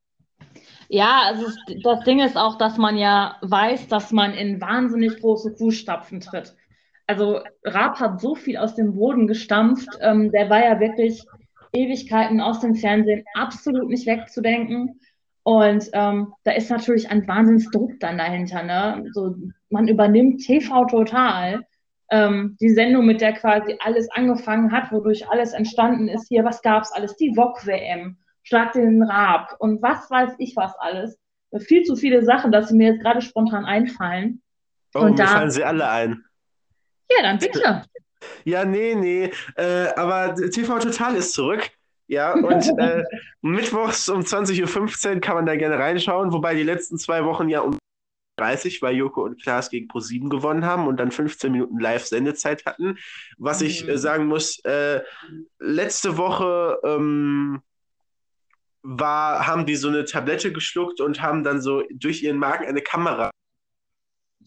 [0.93, 5.21] Ja, also es- das Ding ist auch, dass man ja weiß, dass man in wahnsinnig
[5.21, 6.57] große Fußstapfen tritt.
[7.07, 11.25] Also Raab hat so viel aus dem Boden gestampft, ähm, der war ja wirklich
[11.73, 15.01] Ewigkeiten aus dem Fernsehen absolut nicht wegzudenken.
[15.45, 19.05] Und ähm, da ist natürlich ein Wahnsinnsdruck dann dahinter, ne?
[19.13, 19.37] So,
[19.71, 21.65] man übernimmt TV Total,
[22.11, 26.29] ähm, die Sendung, mit der quasi alles angefangen hat, wodurch alles entstanden ist.
[26.29, 27.17] Hier, was gab's alles?
[27.17, 28.19] Die VOG-WM.
[28.43, 31.17] Schlag den Raab und was weiß ich was alles.
[31.59, 34.41] Viel zu viele Sachen, dass sie mir jetzt gerade spontan einfallen.
[34.95, 36.25] Oh, Und mir da- fallen sie alle ein.
[37.11, 37.83] Ja, dann bitte.
[38.45, 39.31] Ja, nee, nee.
[39.57, 41.71] Äh, aber TV Total ist zurück.
[42.07, 43.05] Ja, und äh,
[43.41, 47.61] mittwochs um 20.15 Uhr kann man da gerne reinschauen, wobei die letzten zwei Wochen ja
[47.61, 47.79] um
[48.39, 52.97] 30, weil Joko und Klaas gegen ProSieben gewonnen haben und dann 15 Minuten Live-Sendezeit hatten.
[53.39, 53.91] Was ich Mhm.
[53.91, 55.03] äh, sagen muss, äh,
[55.59, 57.61] letzte Woche ähm,
[58.83, 62.83] war, haben die so eine Tablette geschluckt und haben dann so durch ihren Magen eine
[62.83, 63.31] Kamera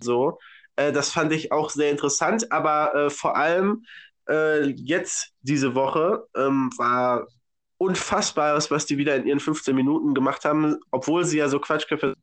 [0.04, 0.40] so.
[0.76, 3.86] Äh, das fand ich auch sehr interessant, aber äh, vor allem
[4.30, 7.28] äh, jetzt diese Woche ähm, war
[7.78, 12.16] Unfassbares, was die wieder in ihren 15 Minuten gemacht haben, obwohl sie ja so Quatschköpfe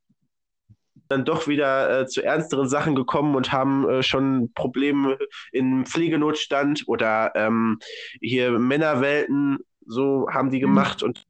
[1.09, 5.19] dann doch wieder äh, zu ernsteren Sachen gekommen und haben äh, schon Probleme
[5.53, 7.79] im Pflegenotstand oder ähm,
[8.21, 11.27] hier Männerwelten, so haben die gemacht und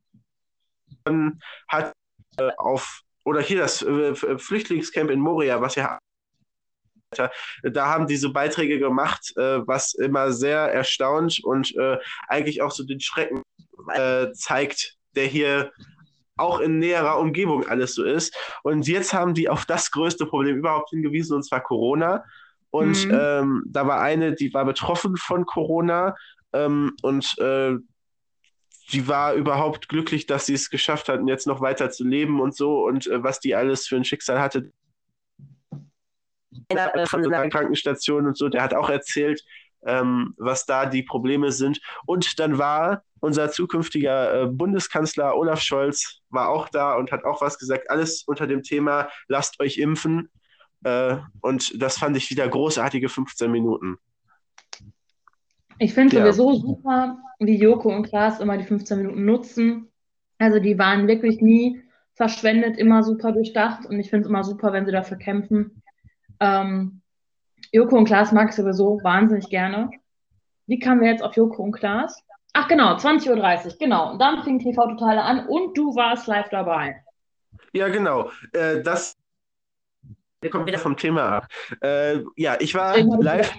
[1.10, 1.92] dann hat
[2.38, 5.98] äh, auf oder hier das äh, Flüchtlingscamp in Moria, was ja
[7.62, 12.84] da haben diese Beiträge gemacht, äh, was immer sehr erstaunt und äh, eigentlich auch so
[12.84, 13.42] den Schrecken
[13.94, 15.72] äh, zeigt, der hier
[16.36, 18.34] auch in näherer Umgebung alles so ist.
[18.62, 22.24] Und jetzt haben die auf das größte Problem überhaupt hingewiesen, und zwar Corona.
[22.70, 23.12] Und Mhm.
[23.12, 26.14] ähm, da war eine, die war betroffen von Corona
[26.52, 27.76] ähm, und äh,
[28.92, 32.56] die war überhaupt glücklich, dass sie es geschafft hatten, jetzt noch weiter zu leben und
[32.56, 34.70] so und äh, was die alles für ein Schicksal hatte.
[36.68, 39.42] Einer von einer Krankenstation und so, der hat auch erzählt,
[39.84, 41.80] ähm, was da die Probleme sind.
[42.06, 47.40] Und dann war unser zukünftiger äh, Bundeskanzler Olaf Scholz war auch da und hat auch
[47.40, 50.30] was gesagt, alles unter dem Thema, lasst euch impfen.
[50.84, 53.98] Äh, und das fand ich wieder großartige 15 Minuten.
[55.80, 56.30] Ich finde Ja.
[56.30, 59.88] sowieso super, wie Joko und Klaas immer die 15 Minuten nutzen.
[60.38, 64.74] Also die waren wirklich nie verschwendet, immer super durchdacht und ich finde es immer super,
[64.74, 65.82] wenn sie dafür kämpfen.
[66.38, 67.00] Ähm,
[67.72, 69.90] Joko und Klaas mag ich sowieso wahnsinnig gerne.
[70.66, 72.22] Wie kamen wir jetzt auf Joko und Klaas?
[72.52, 74.12] Ach genau, 20.30 Uhr, genau.
[74.12, 77.02] Und dann fing TV Totale an und du warst live dabei.
[77.72, 78.30] Ja, genau.
[78.52, 79.16] Äh, das
[80.42, 81.48] wir kommen wieder vom Thema ab.
[81.80, 83.50] Äh, ja, ich war live.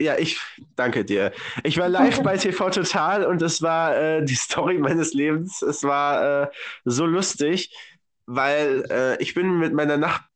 [0.00, 0.38] Ja, ich
[0.76, 1.32] danke dir.
[1.64, 5.60] Ich war live bei TV Total und es war äh, die Story meines Lebens.
[5.62, 6.50] Es war äh,
[6.84, 7.74] so lustig,
[8.26, 10.28] weil äh, ich bin mit meiner Nachbarin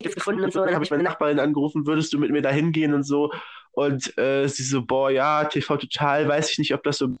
[0.00, 2.94] gefunden und so, dann habe ich meine Nachbarin angerufen, würdest du mit mir da hingehen
[2.94, 3.32] und so.
[3.72, 7.16] Und äh, sie so, boah, ja, TV Total, weiß ich nicht, ob das so.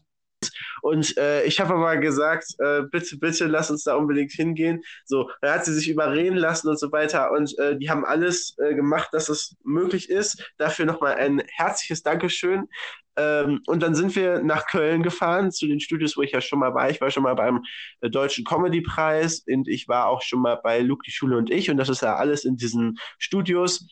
[0.82, 4.82] Und äh, ich habe aber gesagt, äh, bitte, bitte, lass uns da unbedingt hingehen.
[5.04, 7.32] So, dann hat sie sich überreden lassen und so weiter.
[7.32, 10.52] Und äh, die haben alles äh, gemacht, dass es möglich ist.
[10.58, 12.68] Dafür nochmal ein herzliches Dankeschön.
[13.16, 16.58] ähm, und dann sind wir nach Köln gefahren, zu den Studios, wo ich ja schon
[16.60, 16.90] mal war.
[16.90, 17.62] Ich war schon mal beim
[18.00, 21.70] äh, Deutschen Comedy-Preis und ich war auch schon mal bei Luke, die Schule und ich.
[21.70, 23.86] Und das ist ja alles in diesen Studios.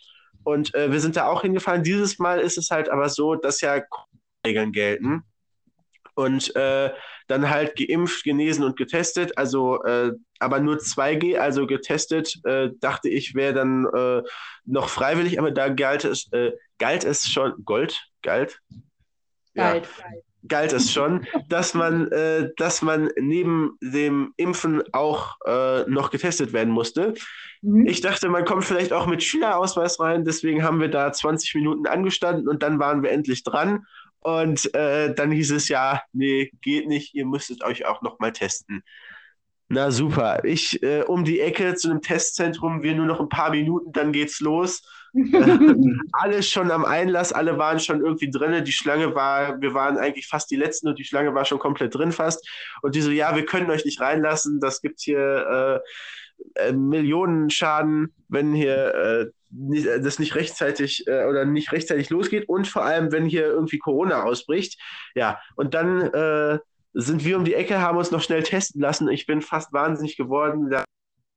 [0.45, 1.83] Und äh, wir sind da auch hingefahren.
[1.83, 3.83] Dieses Mal ist es halt aber so, dass ja
[4.47, 5.25] Regeln gelten.
[6.19, 6.91] Und äh,
[7.29, 10.11] dann halt geimpft, genesen und getestet, also äh,
[10.41, 14.23] aber nur 2G, also getestet, äh, dachte ich, wäre dann äh,
[14.65, 18.59] noch freiwillig, aber da galt es, äh, galt es schon, Gold, galt?
[19.55, 19.87] Galt.
[19.99, 20.05] Ja.
[20.49, 26.53] Galt es schon, dass man, äh, dass man neben dem Impfen auch äh, noch getestet
[26.53, 27.15] werden musste.
[27.63, 27.87] Mhm.
[27.87, 31.87] Ich dachte, man kommt vielleicht auch mit Schülerausweis rein, deswegen haben wir da 20 Minuten
[31.87, 33.85] angestanden und dann waren wir endlich dran
[34.21, 38.83] und äh, dann hieß es ja, nee, geht nicht, ihr müsstet euch auch nochmal testen.
[39.71, 43.51] Na super, ich äh, um die Ecke zu einem Testzentrum, wir nur noch ein paar
[43.51, 44.83] Minuten, dann geht's los.
[46.13, 48.65] alle schon am Einlass, alle waren schon irgendwie drin.
[48.65, 51.95] Die Schlange war, wir waren eigentlich fast die Letzten und die Schlange war schon komplett
[51.95, 52.49] drin fast.
[52.83, 55.83] Und die so, ja, wir können euch nicht reinlassen, das gibt hier
[56.57, 62.11] äh, äh, Millionen Schaden, wenn hier äh, äh, das nicht rechtzeitig äh, oder nicht rechtzeitig
[62.11, 64.81] losgeht und vor allem, wenn hier irgendwie Corona ausbricht.
[65.15, 66.59] Ja, und dann äh,
[66.95, 69.09] sind wir um die Ecke, haben uns noch schnell testen lassen.
[69.09, 70.71] Ich bin fast wahnsinnig geworden.
[70.71, 70.85] Da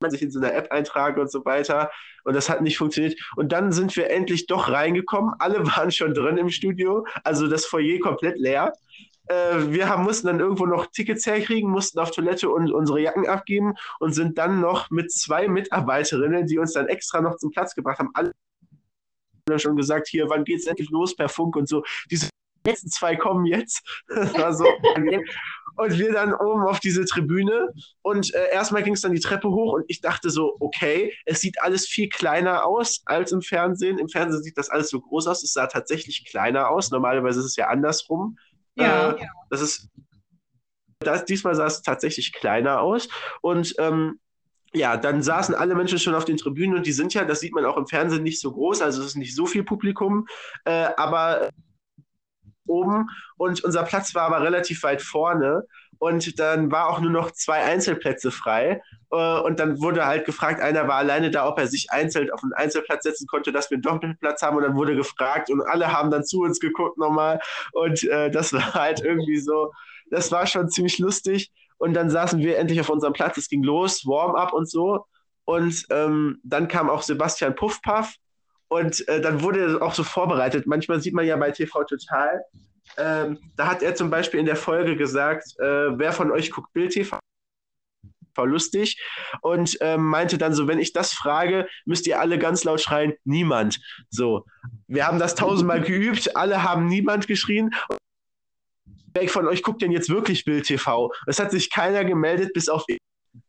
[0.01, 1.91] man sich in so einer App eintragen und so weiter.
[2.23, 3.19] Und das hat nicht funktioniert.
[3.35, 5.33] Und dann sind wir endlich doch reingekommen.
[5.39, 7.05] Alle waren schon drin im Studio.
[7.23, 8.73] Also das Foyer komplett leer.
[9.27, 13.27] Äh, wir haben, mussten dann irgendwo noch Tickets herkriegen, mussten auf Toilette und unsere Jacken
[13.27, 17.75] abgeben und sind dann noch mit zwei Mitarbeiterinnen, die uns dann extra noch zum Platz
[17.75, 18.31] gebracht haben, alle
[19.57, 21.83] schon gesagt, hier, wann geht's endlich los per Funk und so.
[22.09, 22.29] Diese
[22.65, 23.81] letzten zwei kommen jetzt.
[24.07, 24.65] Das war so
[25.75, 27.69] und wir dann oben auf diese Tribüne
[28.01, 31.41] und äh, erstmal ging es dann die Treppe hoch und ich dachte so, okay, es
[31.41, 33.97] sieht alles viel kleiner aus als im Fernsehen.
[33.97, 36.91] Im Fernsehen sieht das alles so groß aus, es sah tatsächlich kleiner aus.
[36.91, 38.37] Normalerweise ist es ja andersrum.
[38.75, 39.11] Ja.
[39.11, 39.89] Äh, das ist,
[40.99, 43.09] das, diesmal sah es tatsächlich kleiner aus.
[43.41, 44.19] Und ähm,
[44.73, 47.53] ja, dann saßen alle Menschen schon auf den Tribünen und die sind ja, das sieht
[47.53, 50.27] man auch im Fernsehen, nicht so groß, also es ist nicht so viel Publikum,
[50.63, 51.49] äh, aber
[52.65, 55.65] oben und unser Platz war aber relativ weit vorne
[56.01, 58.81] und dann war auch nur noch zwei Einzelplätze frei.
[59.11, 62.41] Äh, und dann wurde halt gefragt, einer war alleine da, ob er sich einzeln auf
[62.41, 64.57] einen Einzelplatz setzen konnte, dass wir einen Doppelplatz haben.
[64.57, 67.39] Und dann wurde gefragt und alle haben dann zu uns geguckt nochmal.
[67.73, 69.73] Und äh, das war halt irgendwie so,
[70.09, 71.51] das war schon ziemlich lustig.
[71.77, 75.05] Und dann saßen wir endlich auf unserem Platz, es ging los, Warm-up und so.
[75.45, 78.15] Und ähm, dann kam auch Sebastian Puffpaff.
[78.69, 80.65] Und äh, dann wurde auch so vorbereitet.
[80.65, 82.41] Manchmal sieht man ja bei TV Total,
[82.97, 86.73] ähm, da hat er zum Beispiel in der Folge gesagt, äh, wer von euch guckt
[86.73, 87.19] Bild TV?
[88.43, 88.99] lustig
[89.41, 93.13] und ähm, meinte dann so, wenn ich das frage, müsst ihr alle ganz laut schreien,
[93.23, 93.79] niemand.
[94.09, 94.45] So,
[94.87, 97.71] wir haben das tausendmal geübt, alle haben niemand geschrien.
[99.13, 101.11] Wer von euch guckt denn jetzt wirklich Bild TV?
[101.27, 102.85] Es hat sich keiner gemeldet, bis auf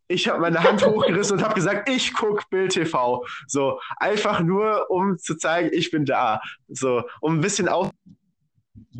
[0.08, 3.24] ich habe meine Hand hochgerissen und habe gesagt, ich gucke Bild TV.
[3.46, 6.40] So, einfach nur, um zu zeigen, ich bin da.
[6.68, 7.90] So, um ein bisschen auch.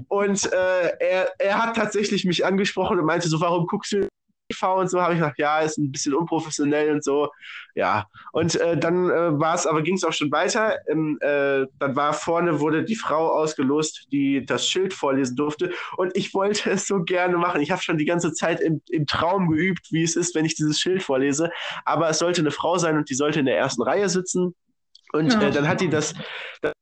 [0.09, 4.09] Und äh, er, er hat tatsächlich mich angesprochen und meinte so, warum guckst du
[4.53, 7.31] TV und so, habe ich gedacht, ja, ist ein bisschen unprofessionell und so.
[7.75, 10.77] Ja, und äh, dann äh, war es, aber ging es auch schon weiter.
[10.89, 15.73] Ähm, äh, dann war vorne, wurde die Frau ausgelost, die das Schild vorlesen durfte.
[15.97, 17.61] Und ich wollte es so gerne machen.
[17.61, 20.55] Ich habe schon die ganze Zeit im, im Traum geübt, wie es ist, wenn ich
[20.55, 21.51] dieses Schild vorlese.
[21.85, 24.55] Aber es sollte eine Frau sein und die sollte in der ersten Reihe sitzen.
[25.13, 25.43] Und ja.
[25.43, 26.15] Äh, dann hat die das,
[26.61, 26.77] das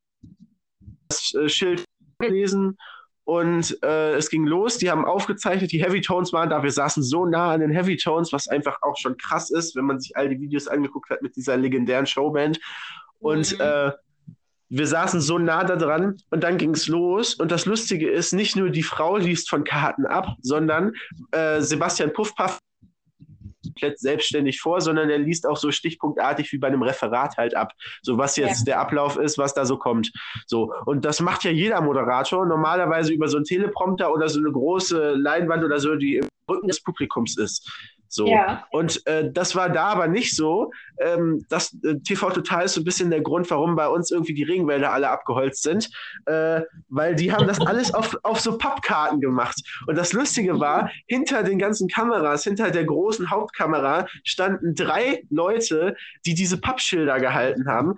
[1.34, 1.84] äh, Schild
[2.20, 2.76] gelesen
[3.30, 7.02] und äh, es ging los, die haben aufgezeichnet, die Heavy Tones waren da, wir saßen
[7.02, 10.16] so nah an den Heavy Tones, was einfach auch schon krass ist, wenn man sich
[10.16, 12.58] all die Videos angeguckt hat mit dieser legendären Showband.
[13.20, 13.60] Und mhm.
[13.60, 13.92] äh,
[14.68, 17.34] wir saßen so nah da dran und dann ging es los.
[17.34, 20.92] Und das Lustige ist, nicht nur die Frau liest von Karten ab, sondern
[21.30, 22.58] äh, Sebastian Puffpaff
[23.70, 27.72] komplett selbstständig vor, sondern er liest auch so stichpunktartig wie bei einem Referat halt ab,
[28.02, 28.64] so was jetzt ja.
[28.74, 30.12] der Ablauf ist, was da so kommt.
[30.46, 34.50] So und das macht ja jeder Moderator normalerweise über so einen Teleprompter oder so eine
[34.50, 37.70] große Leinwand oder so, die im Rücken des Publikums ist.
[38.12, 38.26] So.
[38.26, 38.66] Ja.
[38.72, 40.72] Und äh, das war da aber nicht so.
[41.00, 44.34] Ähm, das äh, TV Total ist so ein bisschen der Grund, warum bei uns irgendwie
[44.34, 45.88] die Regenwälder alle abgeholzt sind,
[46.26, 49.62] äh, weil die haben das alles auf, auf so Pappkarten gemacht.
[49.86, 55.94] Und das Lustige war, hinter den ganzen Kameras, hinter der großen Hauptkamera standen drei Leute,
[56.26, 57.94] die diese Pappschilder gehalten haben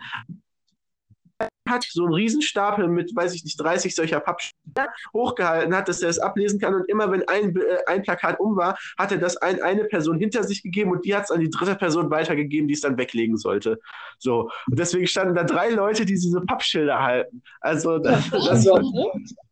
[1.68, 6.08] hat, so einen Riesenstapel mit, weiß ich nicht, 30 solcher Pappschilder hochgehalten hat, dass er
[6.08, 6.74] es ablesen kann.
[6.74, 10.18] Und immer wenn ein, äh, ein Plakat um war, hat er das an eine Person
[10.18, 12.98] hinter sich gegeben und die hat es an die dritte Person weitergegeben, die es dann
[12.98, 13.80] weglegen sollte.
[14.18, 14.50] So.
[14.68, 17.42] Und deswegen standen da drei Leute, die diese Pappschilder halten.
[17.60, 18.68] Also das, das,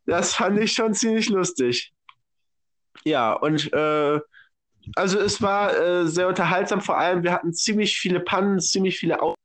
[0.06, 1.92] Das fand ich schon ziemlich lustig.
[3.04, 4.20] Ja, und äh,
[4.96, 9.20] also es war äh, sehr unterhaltsam, vor allem wir hatten ziemlich viele Pannen, ziemlich viele
[9.22, 9.39] Autos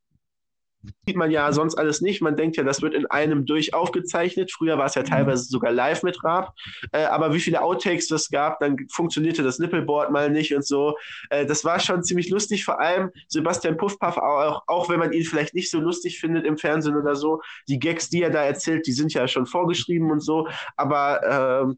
[1.06, 2.22] sieht man ja sonst alles nicht.
[2.22, 4.52] Man denkt ja, das wird in einem durch aufgezeichnet.
[4.52, 5.08] Früher war es ja mhm.
[5.08, 6.54] teilweise sogar live mit Raab.
[6.92, 10.96] Äh, aber wie viele Outtakes das gab, dann funktionierte das Nippelboard mal nicht und so.
[11.30, 12.66] Äh, das war schon ziemlich lustig.
[12.66, 16.58] Vor allem Sebastian Puffpaff, auch, auch wenn man ihn vielleicht nicht so lustig findet im
[16.58, 17.42] Fernsehen oder so.
[17.68, 20.48] Die Gags, die er da erzählt, die sind ja schon vorgeschrieben und so.
[20.76, 21.76] Aber äh,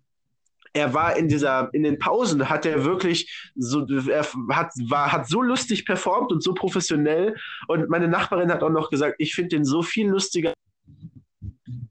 [0.78, 5.28] er war in dieser, in den Pausen hat er wirklich so, er hat, war, hat
[5.28, 7.36] so lustig performt und so professionell.
[7.68, 10.54] Und meine Nachbarin hat auch noch gesagt, ich finde den so viel lustiger.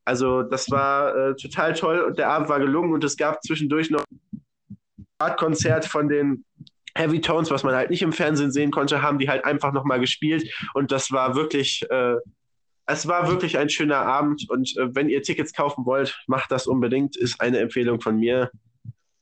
[0.04, 3.90] Also, das war äh, total toll und der Abend war gelungen und es gab zwischendurch
[3.90, 4.04] noch
[5.18, 6.44] ein Konzert von den
[6.94, 9.98] Heavy Tones, was man halt nicht im Fernsehen sehen konnte, haben die halt einfach nochmal
[9.98, 12.14] gespielt und das war wirklich, äh,
[12.86, 16.68] es war wirklich ein schöner Abend und äh, wenn ihr Tickets kaufen wollt, macht das
[16.68, 18.50] unbedingt, ist eine Empfehlung von mir.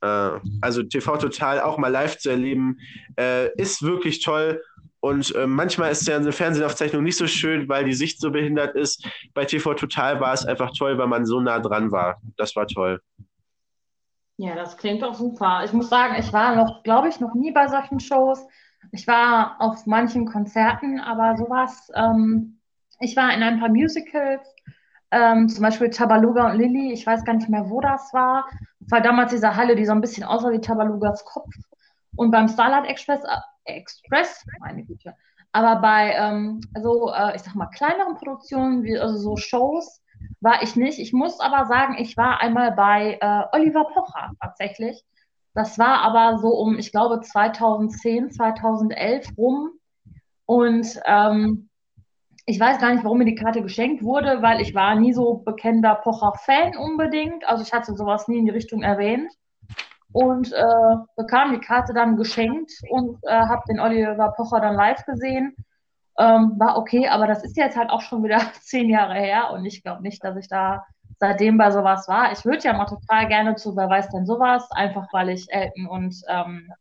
[0.04, 2.78] Äh, also TV Total auch mal live zu erleben,
[3.18, 4.62] äh, ist wirklich toll.
[5.00, 8.74] Und äh, manchmal ist ja eine Fernsehaufzeichnung nicht so schön, weil die Sicht so behindert
[8.74, 9.06] ist.
[9.34, 12.20] Bei TV Total war es einfach toll, weil man so nah dran war.
[12.36, 13.00] Das war toll.
[14.36, 15.62] Ja, das klingt doch super.
[15.64, 18.46] Ich muss sagen, ich war noch, glaube ich, noch nie bei solchen Shows.
[18.92, 21.90] Ich war auf manchen Konzerten, aber sowas.
[21.94, 22.58] Ähm,
[23.00, 24.54] ich war in ein paar Musicals
[25.14, 28.48] ähm, zum Beispiel Tabaluga und Lilly, ich weiß gar nicht mehr, wo das war.
[28.80, 31.54] Das war damals diese Halle, die so ein bisschen aussah wie Tabalugas Kopf.
[32.16, 35.14] Und beim Starlight Express, äh, Express, meine Güte,
[35.52, 40.02] aber bei, ähm, also, äh, ich sag mal, kleineren Produktionen, wie also so Shows,
[40.40, 40.98] war ich nicht.
[40.98, 45.04] Ich muss aber sagen, ich war einmal bei äh, Oliver Pocher tatsächlich.
[45.54, 49.70] Das war aber so um, ich glaube, 2010, 2011 rum.
[50.46, 51.68] Und ähm,
[52.46, 55.34] ich weiß gar nicht, warum mir die Karte geschenkt wurde, weil ich war nie so
[55.34, 57.46] bekennender Pocher-Fan unbedingt.
[57.48, 59.32] Also ich hatte sowas nie in die Richtung erwähnt.
[60.12, 65.04] Und äh, bekam die Karte dann geschenkt und äh, habe den Oliver Pocher dann live
[65.06, 65.56] gesehen.
[66.16, 69.64] Ähm, war okay, aber das ist jetzt halt auch schon wieder zehn Jahre her und
[69.64, 70.84] ich glaube nicht, dass ich da
[71.18, 72.30] seitdem bei sowas war.
[72.30, 75.86] Ich würde ja mal total gerne zu Wer weiß denn sowas, einfach weil ich Elton
[75.86, 76.72] und ähm,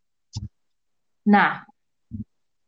[1.24, 1.64] na,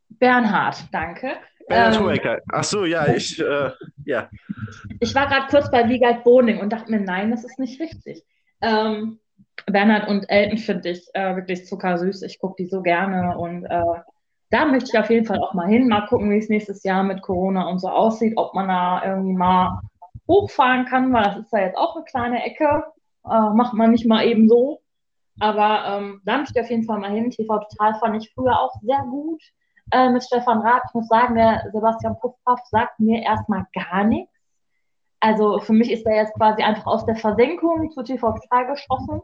[0.09, 1.37] Bernhard, danke.
[1.69, 2.39] Bernhard ähm, Hoeker.
[2.53, 3.71] Ach so, ja, ich, äh,
[4.05, 4.29] ja.
[5.01, 8.25] Ich war gerade kurz bei Wiegald Boning und dachte mir, nein, das ist nicht richtig.
[8.61, 9.19] Ähm,
[9.67, 12.23] Bernhard und Elton finde ich äh, wirklich zuckersüß.
[12.23, 14.01] Ich gucke die so gerne und äh,
[14.51, 15.89] da möchte ich auf jeden Fall auch mal hin.
[15.89, 19.35] Mal gucken, wie es nächstes Jahr mit Corona und so aussieht, ob man da irgendwie
[19.35, 19.81] mal
[20.29, 22.85] hochfahren kann, weil das ist ja jetzt auch eine kleine Ecke.
[23.25, 24.81] Äh, macht man nicht mal eben so.
[25.41, 27.31] Aber ähm, da möchte ich auf jeden Fall mal hin.
[27.31, 29.43] TV Total fand ich früher auch sehr gut
[29.91, 30.83] äh, mit Stefan Raab.
[30.89, 34.33] Ich muss sagen, der Sebastian Puffpaff sagt mir erstmal gar nichts.
[35.21, 39.23] Also für mich ist er jetzt quasi einfach aus der Versenkung zu TV Total geschossen.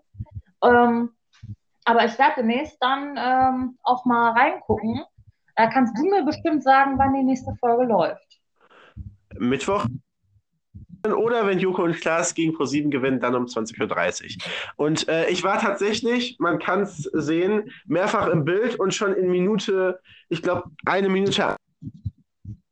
[0.64, 1.10] Ähm,
[1.84, 5.02] aber ich werde demnächst dann ähm, auch mal reingucken.
[5.56, 8.40] Da kannst du mir bestimmt sagen, wann die nächste Folge läuft.
[9.38, 9.86] Mittwoch
[11.06, 14.42] oder wenn Joko und Klaas gegen ProSieben gewinnen, dann um 20.30 Uhr.
[14.76, 19.30] Und äh, ich war tatsächlich, man kann es sehen, mehrfach im Bild und schon in
[19.30, 21.56] Minute, ich glaube, eine Minute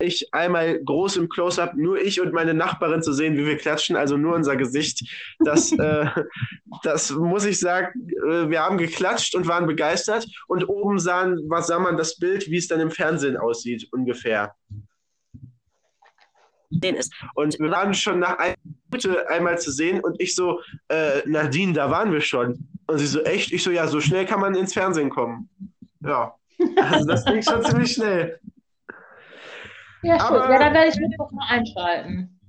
[0.03, 3.97] ich einmal groß im Close-up, nur ich und meine Nachbarin zu sehen, wie wir klatschen,
[3.97, 5.07] also nur unser Gesicht.
[5.41, 6.07] Das, äh,
[6.83, 11.67] das muss ich sagen, äh, wir haben geklatscht und waren begeistert und oben sahen, was
[11.67, 14.55] sah man das Bild, wie es dann im Fernsehen aussieht, ungefähr
[16.71, 17.13] sehen ist.
[17.35, 18.55] Und wir waren schon nach einer
[18.91, 22.69] Minute einmal zu sehen und ich so, äh, Nadine, da waren wir schon.
[22.87, 23.53] Und sie so, echt?
[23.53, 25.49] Ich so, ja, so schnell kann man ins Fernsehen kommen.
[26.01, 26.35] Ja.
[26.77, 28.39] Also das ging schon ziemlich schnell.
[30.03, 32.41] Ja, Aber, ja, dann werde ich mich noch mal einschalten.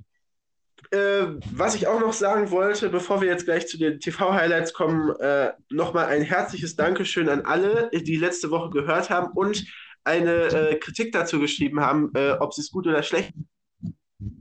[0.92, 5.16] Äh, was ich auch noch sagen wollte, bevor wir jetzt gleich zu den TV-Highlights kommen,
[5.20, 9.66] äh, nochmal ein herzliches Dankeschön an alle, die letzte Woche gehört haben und
[10.04, 13.34] eine äh, Kritik dazu geschrieben haben, äh, ob sie es gut oder schlecht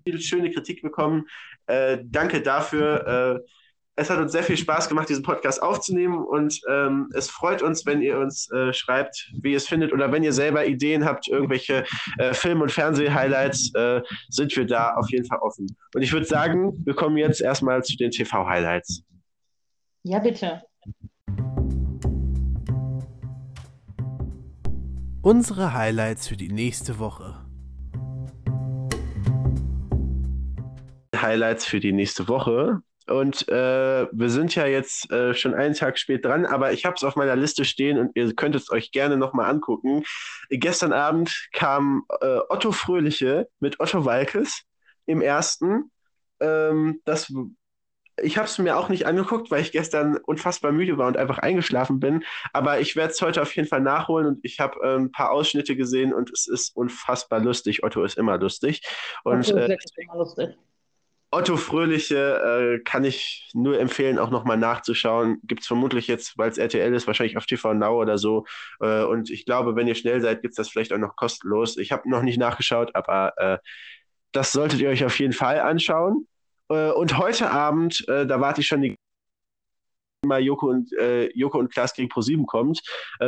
[0.05, 1.27] viel schöne Kritik bekommen.
[1.67, 3.41] Äh, danke dafür.
[3.47, 3.51] Äh,
[3.97, 7.85] es hat uns sehr viel Spaß gemacht, diesen Podcast aufzunehmen und ähm, es freut uns,
[7.85, 11.29] wenn ihr uns äh, schreibt, wie ihr es findet oder wenn ihr selber Ideen habt,
[11.29, 11.85] irgendwelche
[12.19, 14.01] äh, Film- und Fernseh-Highlights, äh,
[14.31, 15.67] sind wir da auf jeden Fall offen.
[15.95, 19.03] Und ich würde sagen, wir kommen jetzt erstmal zu den TV-Highlights.
[20.03, 20.63] Ja, bitte.
[25.21, 27.40] Unsere Highlights für die nächste Woche.
[31.23, 32.83] Highlights für die nächste Woche.
[33.07, 36.95] Und äh, wir sind ja jetzt äh, schon einen Tag spät dran, aber ich habe
[36.95, 40.05] es auf meiner Liste stehen und ihr könnt es euch gerne nochmal angucken.
[40.49, 44.63] Gestern Abend kam äh, Otto Fröhliche mit Otto Walkes
[45.07, 45.91] im ersten.
[46.39, 47.33] Ähm, das
[48.23, 51.39] ich habe es mir auch nicht angeguckt, weil ich gestern unfassbar müde war und einfach
[51.39, 52.25] eingeschlafen bin.
[52.53, 55.31] Aber ich werde es heute auf jeden Fall nachholen und ich habe äh, ein paar
[55.31, 57.83] Ausschnitte gesehen und es ist unfassbar lustig.
[57.83, 58.83] Otto ist immer lustig.
[59.25, 60.51] Und Otto, äh, immer lustig.
[61.33, 65.39] Otto Fröhliche äh, kann ich nur empfehlen, auch nochmal nachzuschauen.
[65.45, 68.47] Gibt es vermutlich jetzt, weil es RTL ist, wahrscheinlich auf TV Now oder so.
[68.81, 71.77] Äh, und ich glaube, wenn ihr schnell seid, gibt es das vielleicht auch noch kostenlos.
[71.77, 73.59] Ich habe noch nicht nachgeschaut, aber äh,
[74.33, 76.27] das solltet ihr euch auf jeden Fall anschauen.
[76.69, 78.97] Äh, und heute Abend, äh, da warte ich schon die
[80.27, 82.83] mal Joko und, äh, Joko und Klaas gegen Pro7 kommt,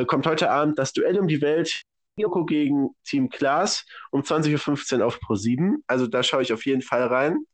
[0.06, 1.82] kommt heute Abend das Duell um die Welt.
[2.16, 5.76] Joko gegen Team Klaas um 20.15 Uhr auf Pro7.
[5.86, 7.46] Also da schaue ich auf jeden Fall rein.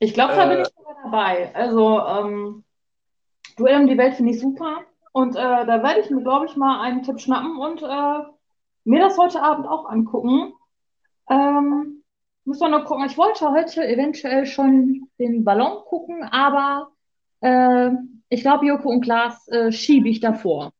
[0.00, 1.54] Ich glaube, da bin ich sogar dabei.
[1.54, 2.64] Also ähm,
[3.60, 4.78] Duell um die Welt finde ich super.
[5.12, 8.24] Und äh, da werde ich mir, glaube ich, mal einen Tipp schnappen und äh,
[8.84, 10.54] mir das heute Abend auch angucken.
[11.28, 12.02] Ähm,
[12.44, 13.04] muss man noch gucken.
[13.04, 16.92] Ich wollte heute eventuell schon den Ballon gucken, aber
[17.42, 17.90] äh,
[18.30, 20.72] ich glaube, Joko und Klaas äh, schiebe ich davor.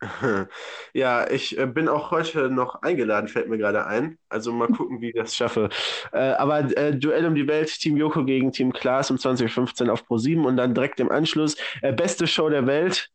[0.94, 4.18] Ja, ich äh, bin auch heute noch eingeladen, fällt mir gerade ein.
[4.28, 5.68] Also mal gucken, wie ich das schaffe.
[6.12, 10.02] Äh, aber äh, Duell um die Welt, Team Joko gegen Team Klaas um 2015 auf
[10.04, 13.08] Pro7 und dann direkt im Anschluss äh, beste Show der Welt.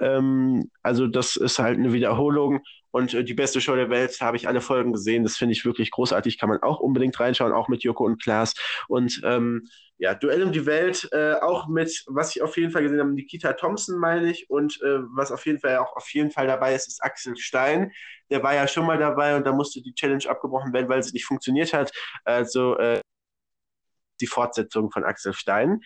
[0.00, 2.60] Ähm, also das ist halt eine Wiederholung
[2.90, 5.22] und äh, die beste Show der Welt habe ich alle Folgen gesehen.
[5.22, 6.38] Das finde ich wirklich großartig.
[6.38, 8.54] Kann man auch unbedingt reinschauen, auch mit Joko und Klaas.
[8.88, 9.68] Und ähm,
[10.00, 13.12] ja, Duell um die Welt, äh, auch mit, was ich auf jeden Fall gesehen habe,
[13.12, 14.48] Nikita Thompson, meine ich.
[14.48, 17.92] Und äh, was auf jeden Fall auch auf jeden Fall dabei ist, ist Axel Stein.
[18.30, 21.12] Der war ja schon mal dabei und da musste die Challenge abgebrochen werden, weil sie
[21.12, 21.92] nicht funktioniert hat.
[22.24, 23.02] Also äh,
[24.22, 25.82] die Fortsetzung von Axel Stein.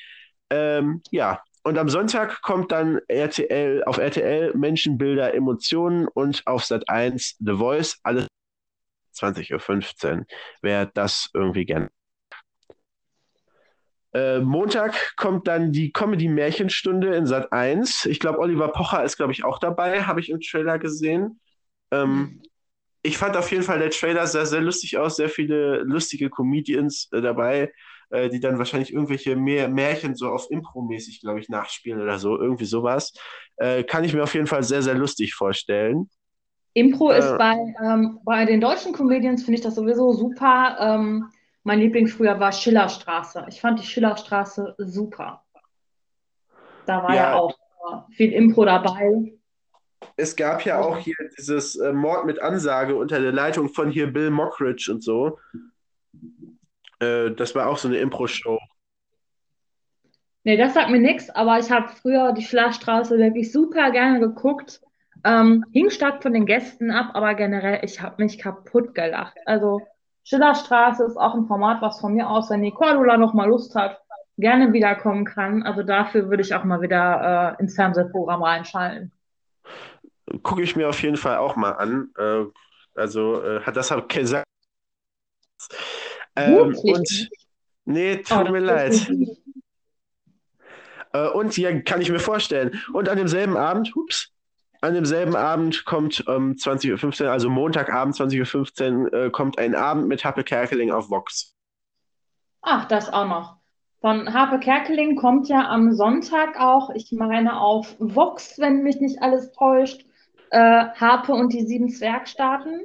[0.49, 6.89] Ähm, ja, und am Sonntag kommt dann RTL auf RTL Menschenbilder, Emotionen und auf Sat
[6.89, 8.29] 1 The Voice, alles
[9.17, 10.27] 20.15 Uhr.
[10.63, 11.91] Wer das irgendwie gerne.
[14.15, 18.07] Äh, Montag kommt dann die Comedy-Märchenstunde in Sat 1.
[18.07, 21.41] Ich glaube, Oliver Pocher ist, glaube ich, auch dabei, habe ich im Trailer gesehen.
[21.91, 22.43] Ähm,
[23.03, 27.09] ich fand auf jeden Fall der Trailer sehr, sehr lustig aus, sehr viele lustige Comedians
[27.13, 27.73] äh, dabei
[28.15, 32.39] äh, die dann wahrscheinlich irgendwelche Mehr Märchen so auf Impro-mäßig, glaube ich, nachspielen oder so,
[32.39, 33.13] irgendwie sowas.
[33.57, 36.09] Äh, kann ich mir auf jeden Fall sehr, sehr lustig vorstellen.
[36.75, 40.77] Impro äh, ist bei, ähm, bei den deutschen Comedians, finde ich das sowieso super.
[40.81, 41.31] Ähm,
[41.65, 43.47] mein Lieblings früher war Schillerstraße.
[43.49, 45.43] Ich fand die Schillerstraße super.
[46.87, 47.57] Da war ja, ja auch
[48.11, 49.33] viel Impro dabei.
[50.17, 54.07] Es gab ja auch hier dieses äh, Mord mit Ansage unter der Leitung von hier
[54.07, 55.39] Bill Mockridge und so.
[57.01, 58.59] Äh, das war auch so eine Impro-Show.
[60.45, 64.83] Nee, das sagt mir nichts, aber ich habe früher die Schlafstraße wirklich super gerne geguckt.
[65.25, 69.39] Ähm, hing stark von den Gästen ab, aber generell, ich habe mich kaputt gelacht.
[69.47, 69.81] Also
[70.25, 73.75] Schillerstraße ist auch ein Format, was von mir aus, wenn die Cordula noch mal Lust
[73.75, 74.01] hat,
[74.39, 75.63] gerne wiederkommen kann.
[75.63, 79.13] Also dafür würde ich auch mal wieder äh, ins Fernsehprogramm reinschalten.
[80.43, 82.11] Gucke ich mir auf jeden Fall auch mal an.
[82.19, 82.45] Äh,
[82.95, 84.47] also äh, hat das hat gesagt.
[86.37, 87.31] Ähm, und
[87.85, 89.09] nee, tut oh, mir leid.
[91.13, 92.81] Äh, und ja, kann ich mir vorstellen.
[92.93, 94.34] Und an demselben Abend, ups,
[94.85, 99.75] an demselben Abend kommt um ähm, 20.15 Uhr, also Montagabend 20.15 Uhr, äh, kommt ein
[99.75, 101.57] Abend mit Happe Kerkeling auf Vox.
[102.63, 103.57] Ach, das auch noch.
[104.01, 109.23] Von Harpe Kerkeling kommt ja am Sonntag auch, ich meine auf Vox, wenn mich nicht
[109.23, 110.05] alles täuscht,
[110.51, 112.83] äh, Harpe und die sieben Zwergstaaten.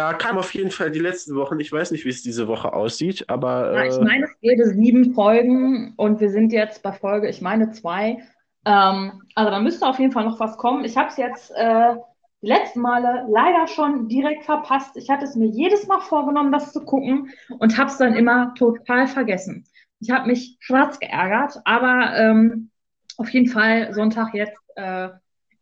[0.00, 1.58] Ja, kam auf jeden Fall die letzten Wochen.
[1.60, 3.74] Ich weiß nicht, wie es diese Woche aussieht, aber.
[3.74, 7.40] Ja, ich äh, meine, es geht sieben Folgen und wir sind jetzt bei Folge, ich
[7.40, 8.18] meine, zwei.
[8.64, 10.84] Ähm, also da müsste auf jeden Fall noch was kommen.
[10.84, 11.94] Ich habe es jetzt äh,
[12.42, 14.96] die letzten Male leider schon direkt verpasst.
[14.96, 18.54] Ich hatte es mir jedes Mal vorgenommen, das zu gucken und habe es dann immer
[18.54, 19.66] total vergessen.
[20.00, 22.70] Ich habe mich schwarz geärgert, aber ähm,
[23.16, 25.08] auf jeden Fall Sonntag jetzt äh,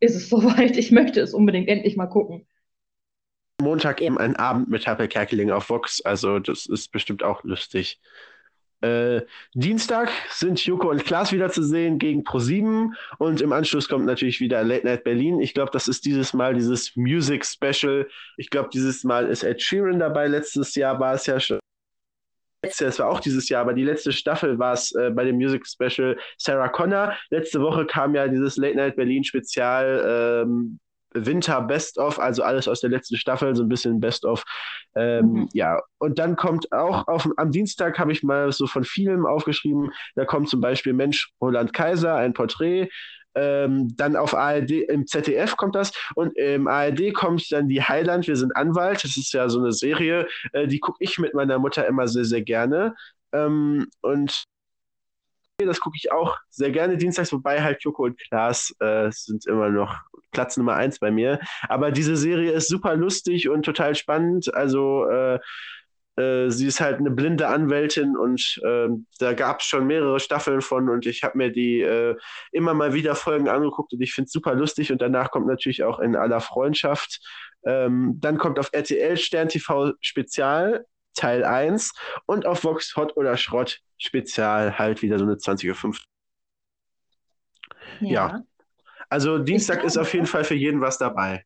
[0.00, 0.76] ist es soweit.
[0.76, 2.46] Ich möchte es unbedingt endlich mal gucken.
[3.60, 6.02] Montag eben ein Abend mit Happel Kerkeling auf Vox.
[6.02, 8.00] Also das ist bestimmt auch lustig.
[8.82, 9.22] Äh,
[9.54, 14.40] Dienstag sind Joko und Klaas wieder zu sehen gegen Pro7 und im Anschluss kommt natürlich
[14.40, 15.40] wieder Late Night Berlin.
[15.40, 18.06] Ich glaube, das ist dieses Mal dieses Music Special.
[18.36, 20.26] Ich glaube, dieses Mal ist Ed Sheeran dabei.
[20.28, 21.58] Letztes Jahr war es ja schon.
[22.62, 25.66] Es war auch dieses Jahr, aber die letzte Staffel war es äh, bei dem Music
[25.66, 27.16] Special Sarah Connor.
[27.30, 30.80] Letzte Woche kam ja dieses Late Night Berlin Spezial ähm,
[31.24, 34.44] Winter Best of, also alles aus der letzten Staffel, so ein bisschen Best of.
[34.94, 35.48] Ähm, mhm.
[35.52, 39.90] Ja, und dann kommt auch auf, am Dienstag habe ich mal so von Filmen aufgeschrieben,
[40.14, 42.88] da kommt zum Beispiel Mensch Roland Kaiser, ein Porträt.
[43.34, 48.26] Ähm, dann auf ARD, im ZDF kommt das und im ARD kommt dann die Highland,
[48.26, 51.58] wir sind Anwalt, das ist ja so eine Serie, äh, die gucke ich mit meiner
[51.58, 52.94] Mutter immer sehr, sehr gerne.
[53.32, 54.46] Ähm, und
[55.64, 59.70] das gucke ich auch sehr gerne dienstags, wobei halt Joko und Klaas äh, sind immer
[59.70, 60.00] noch
[60.32, 61.40] Platz Nummer eins bei mir.
[61.68, 64.54] Aber diese Serie ist super lustig und total spannend.
[64.54, 65.38] Also äh,
[66.16, 68.88] äh, sie ist halt eine blinde Anwältin und äh,
[69.18, 72.16] da gab es schon mehrere Staffeln von und ich habe mir die äh,
[72.52, 75.84] immer mal wieder Folgen angeguckt und ich finde es super lustig und danach kommt natürlich
[75.84, 77.20] auch in aller Freundschaft.
[77.64, 80.84] Ähm, dann kommt auf RTL Stern TV Spezial
[81.16, 81.92] Teil 1
[82.26, 85.94] und auf Vox Hot oder Schrott Spezial halt wieder so eine 20.05 Uhr.
[88.00, 88.08] Ja.
[88.08, 88.42] ja.
[89.08, 91.44] Also Dienstag ist auf jeden Fall für jeden was dabei.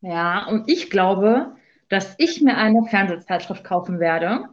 [0.00, 1.56] Ja, und ich glaube,
[1.88, 4.48] dass ich mir eine Fernsehzeitschrift kaufen werde,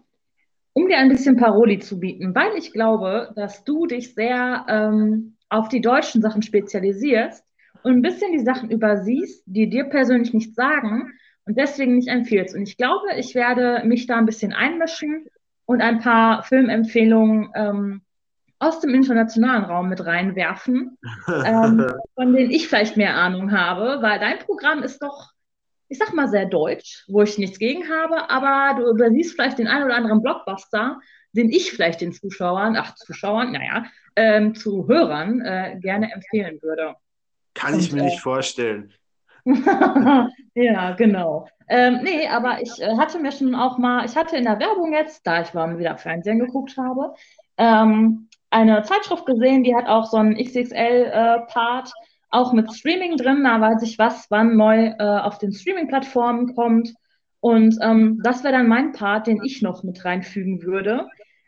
[0.73, 5.35] um dir ein bisschen Paroli zu bieten, weil ich glaube, dass du dich sehr ähm,
[5.49, 7.43] auf die deutschen Sachen spezialisierst
[7.83, 11.11] und ein bisschen die Sachen übersiehst, die dir persönlich nichts sagen
[11.45, 12.55] und deswegen nicht empfiehlst.
[12.55, 15.27] Und ich glaube, ich werde mich da ein bisschen einmischen
[15.65, 18.01] und ein paar Filmempfehlungen ähm,
[18.59, 24.19] aus dem internationalen Raum mit reinwerfen, ähm, von denen ich vielleicht mehr Ahnung habe, weil
[24.19, 25.33] dein Programm ist doch
[25.93, 29.67] ich sag mal, sehr deutsch, wo ich nichts gegen habe, aber du übersiehst vielleicht den
[29.67, 30.99] einen oder anderen Blockbuster,
[31.33, 33.85] den ich vielleicht den Zuschauern, ach, Zuschauern, naja,
[34.15, 36.95] ähm, Zuhörern äh, gerne empfehlen würde.
[37.53, 38.91] Kann Und, ich mir äh, nicht vorstellen.
[40.55, 41.47] ja, genau.
[41.67, 44.93] Ähm, nee, aber ich äh, hatte mir schon auch mal, ich hatte in der Werbung
[44.93, 47.13] jetzt, da ich mal wieder Fernsehen geguckt habe,
[47.57, 51.87] ähm, eine Zeitschrift gesehen, die hat auch so einen XXL-Part.
[51.87, 53.43] Äh, auch mit Streaming drin.
[53.43, 56.93] Da weiß ich, was wann neu äh, auf den Streaming-Plattformen kommt.
[57.39, 61.07] Und ähm, das wäre dann mein Part, den ich noch mit reinfügen würde.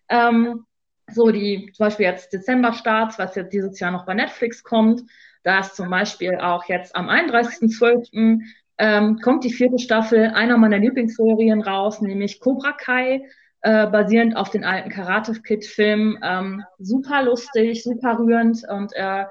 [0.10, 0.66] Ähm,
[1.12, 5.02] so die zum Beispiel jetzt Dezember-Starts, was jetzt dieses Jahr noch bei Netflix kommt.
[5.46, 8.42] Da ist zum Beispiel auch jetzt am 31.12.
[8.80, 13.22] Ähm, kommt die vierte Staffel einer meiner Lieblingsserien raus, nämlich Cobra Kai,
[13.62, 16.18] äh, basierend auf den alten Karate Kid-Film.
[16.24, 19.26] Ähm, super lustig, super rührend und äh,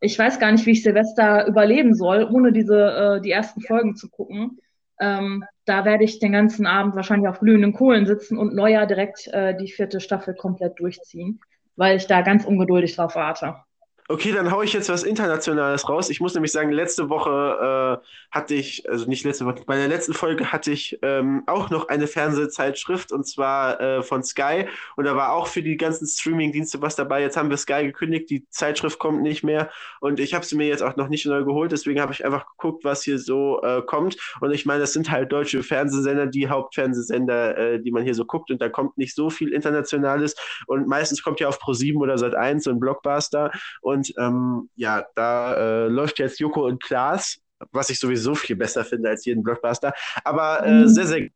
[0.00, 3.94] ich weiß gar nicht, wie ich Silvester überleben soll, ohne diese äh, die ersten Folgen
[3.94, 4.58] zu gucken.
[4.98, 9.28] Ähm, da werde ich den ganzen Abend wahrscheinlich auf glühenden Kohlen sitzen und Neujahr direkt
[9.28, 11.40] äh, die vierte Staffel komplett durchziehen,
[11.76, 13.62] weil ich da ganz ungeduldig drauf warte.
[14.08, 16.10] Okay, dann haue ich jetzt was Internationales raus.
[16.10, 19.86] Ich muss nämlich sagen, letzte Woche äh, hatte ich, also nicht letzte Woche, bei der
[19.86, 24.66] letzten Folge hatte ich ähm, auch noch eine Fernsehzeitschrift und zwar äh, von Sky.
[24.96, 27.22] Und da war auch für die ganzen Streaming-Dienste was dabei.
[27.22, 29.70] Jetzt haben wir Sky gekündigt, die Zeitschrift kommt nicht mehr.
[30.00, 32.46] Und ich habe sie mir jetzt auch noch nicht neu geholt, deswegen habe ich einfach
[32.48, 34.16] geguckt, was hier so äh, kommt.
[34.40, 38.24] Und ich meine, das sind halt deutsche Fernsehsender, die Hauptfernsehsender, äh, die man hier so
[38.24, 38.50] guckt.
[38.50, 40.34] Und da kommt nicht so viel Internationales.
[40.66, 43.52] Und meistens kommt ja auf Pro7 oder Sat1 so ein Blockbuster.
[43.80, 47.38] und und ähm, ja, da äh, läuft jetzt Joko und Klaas,
[47.70, 49.92] was ich sowieso viel besser finde als jeden Blockbuster.
[50.24, 50.88] Aber äh, mhm.
[50.88, 51.28] sehr, sehr.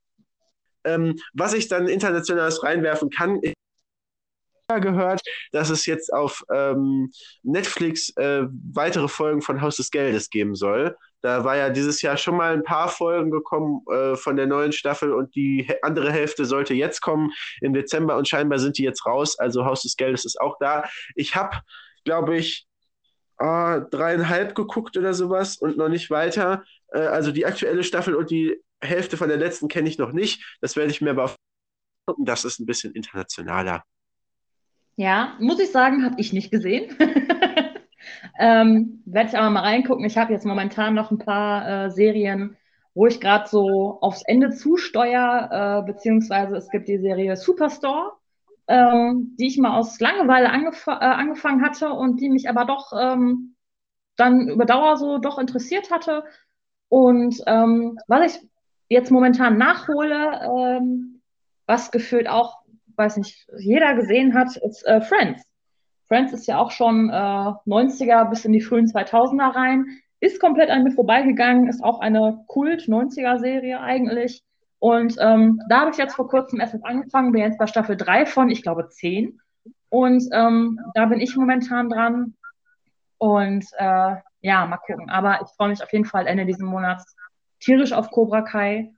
[0.84, 3.54] Ähm, was ich dann internationales reinwerfen kann, ist
[4.80, 5.20] gehört,
[5.52, 7.10] dass es jetzt auf ähm,
[7.42, 10.96] Netflix äh, weitere Folgen von Haus des Geldes geben soll.
[11.22, 14.72] Da war ja dieses Jahr schon mal ein paar Folgen gekommen äh, von der neuen
[14.72, 17.30] Staffel und die andere Hälfte sollte jetzt kommen
[17.60, 19.38] im Dezember und scheinbar sind die jetzt raus.
[19.38, 20.84] Also Haus des Geldes ist auch da.
[21.14, 21.58] Ich habe
[22.06, 22.66] glaube ich,
[23.38, 26.64] äh, dreieinhalb geguckt oder sowas und noch nicht weiter.
[26.92, 30.56] Äh, also die aktuelle Staffel und die Hälfte von der letzten kenne ich noch nicht.
[30.62, 31.34] Das werde ich mir aber
[32.06, 32.24] gucken.
[32.24, 33.82] Das ist ein bisschen internationaler.
[34.96, 36.96] Ja, muss ich sagen, habe ich nicht gesehen.
[38.38, 40.06] ähm, werde ich aber mal reingucken.
[40.06, 42.56] Ich habe jetzt momentan noch ein paar äh, Serien,
[42.94, 48.12] wo ich gerade so aufs Ende zusteuere, äh, beziehungsweise es gibt die Serie Superstore
[48.68, 52.92] ähm, die ich mal aus Langeweile angef äh, angefangen hatte und die mich aber doch
[52.98, 53.54] ähm,
[54.16, 56.24] dann über Dauer so doch interessiert hatte.
[56.88, 58.48] Und ähm, was ich
[58.88, 61.22] jetzt momentan nachhole, ähm,
[61.66, 62.58] was gefühlt auch,
[62.96, 65.42] weiß nicht, jeder gesehen hat, ist äh, Friends.
[66.08, 69.86] Friends ist ja auch schon äh, 90er bis in die frühen 2000er rein,
[70.20, 74.42] ist komplett an mir vorbeigegangen, ist auch eine Kult-90er-Serie eigentlich.
[74.78, 78.26] Und ähm, da habe ich jetzt vor kurzem erst angefangen, bin jetzt bei Staffel 3
[78.26, 79.40] von, ich glaube, 10.
[79.88, 82.34] Und ähm, da bin ich momentan dran.
[83.18, 85.08] Und äh, ja, mal gucken.
[85.08, 87.16] Aber ich freue mich auf jeden Fall Ende dieses Monats
[87.60, 88.92] tierisch auf Cobra Kai.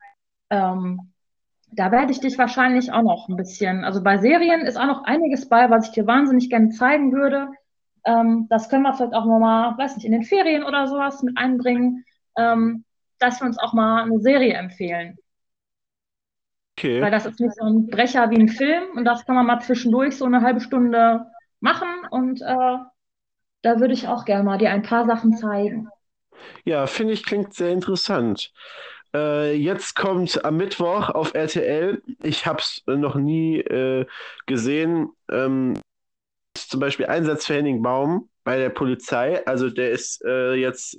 [0.50, 1.12] Ähm,
[1.72, 5.04] da werde ich dich wahrscheinlich auch noch ein bisschen, also bei Serien ist auch noch
[5.04, 7.48] einiges bei, was ich dir wahnsinnig gerne zeigen würde.
[8.04, 11.36] Ähm, das können wir vielleicht auch nochmal, weiß nicht, in den Ferien oder sowas mit
[11.36, 12.04] einbringen,
[12.38, 12.84] ähm,
[13.18, 15.18] dass wir uns auch mal eine Serie empfehlen.
[16.78, 17.02] Okay.
[17.02, 19.60] Weil das ist nicht so ein Brecher wie ein Film und das kann man mal
[19.60, 21.26] zwischendurch so eine halbe Stunde
[21.58, 22.78] machen und äh,
[23.62, 25.88] da würde ich auch gerne mal dir ein paar Sachen zeigen.
[26.64, 28.52] Ja, finde ich, klingt sehr interessant.
[29.12, 34.06] Äh, jetzt kommt am Mittwoch auf RTL, ich habe es noch nie äh,
[34.46, 35.74] gesehen, ähm,
[36.54, 39.44] zum Beispiel Einsatz für Henning Baum bei der Polizei.
[39.46, 40.96] Also der ist äh, jetzt,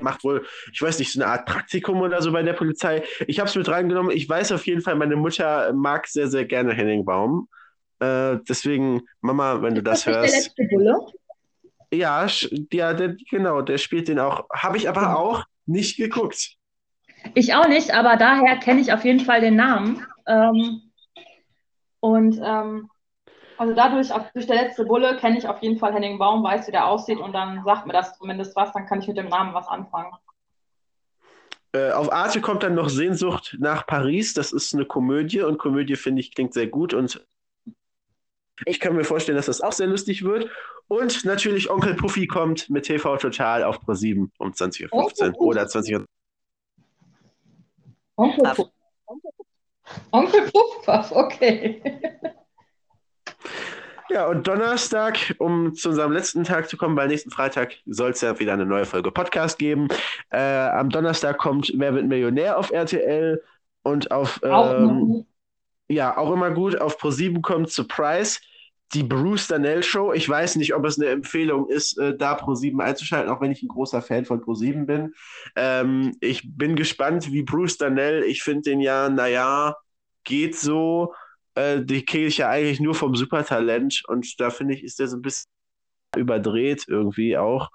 [0.00, 3.02] macht wohl, ich weiß nicht, so eine Art Praktikum oder so bei der Polizei.
[3.26, 4.16] Ich habe es mit reingenommen.
[4.16, 7.48] Ich weiß auf jeden Fall, meine Mutter mag sehr, sehr gerne Henning Baum.
[7.98, 10.32] Äh, deswegen, Mama, wenn du das, das hörst.
[10.32, 10.98] Der letzte Bulle?
[11.92, 12.26] Ja,
[12.72, 14.48] ja der, genau, der spielt den auch.
[14.52, 16.56] Habe ich aber auch nicht geguckt.
[17.34, 20.06] Ich auch nicht, aber daher kenne ich auf jeden Fall den Namen.
[20.26, 20.82] Ähm,
[22.00, 22.88] und ähm,
[23.60, 26.66] also dadurch, auf, durch der letzte Bulle, kenne ich auf jeden Fall Henning Baum, weiß,
[26.66, 29.28] wie der aussieht und dann sagt mir das zumindest was, dann kann ich mit dem
[29.28, 30.10] Namen was anfangen.
[31.72, 34.32] Äh, auf Arte kommt dann noch Sehnsucht nach Paris.
[34.32, 37.22] Das ist eine Komödie und Komödie finde ich klingt sehr gut und
[38.64, 40.48] ich kann mir vorstellen, dass das auch sehr lustig wird.
[40.88, 45.68] Und natürlich Onkel Puffy kommt mit TV Total auf Pro 7 um 20.15 Uhr oder
[45.68, 46.06] 20 Uhr.
[48.16, 48.68] Onkel Puff.
[50.12, 51.82] Onkel Puff, okay.
[54.10, 58.20] Ja, und Donnerstag, um zu unserem letzten Tag zu kommen, weil nächsten Freitag soll es
[58.20, 59.86] ja wieder eine neue Folge Podcast geben.
[60.30, 63.40] Äh, am Donnerstag kommt Wer wird Millionär auf RTL
[63.82, 65.26] und auf ähm,
[65.88, 66.80] ja, auch immer gut.
[66.80, 68.40] Auf Pro7 kommt Surprise
[68.94, 70.12] die Bruce Danell Show.
[70.12, 73.62] Ich weiß nicht, ob es eine Empfehlung ist, äh, da Pro7 einzuschalten, auch wenn ich
[73.62, 75.14] ein großer Fan von Pro7 bin.
[75.54, 79.76] Ähm, ich bin gespannt, wie Bruce Danell, ich finde den ja, naja,
[80.24, 81.14] geht so.
[81.60, 85.08] Äh, die kriege ich ja eigentlich nur vom Supertalent und da finde ich, ist der
[85.08, 85.50] so ein bisschen
[86.16, 87.68] überdreht irgendwie auch.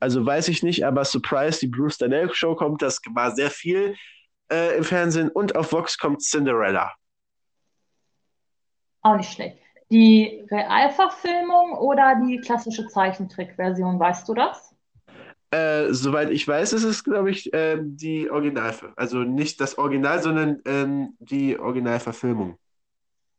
[0.00, 3.94] Also weiß ich nicht, aber Surprise, die Bruce Danell Show kommt, das war sehr viel
[4.50, 6.92] äh, im Fernsehen und auf Vox kommt Cinderella.
[9.02, 9.58] Auch nicht schlecht.
[9.90, 14.74] Die Realverfilmung oder die klassische Zeichentrickversion, weißt du das?
[15.52, 18.98] Äh, soweit ich weiß, ist es, glaube ich, äh, die Originalverfilmung.
[18.98, 22.58] Also nicht das Original, sondern ähm, die Originalverfilmung.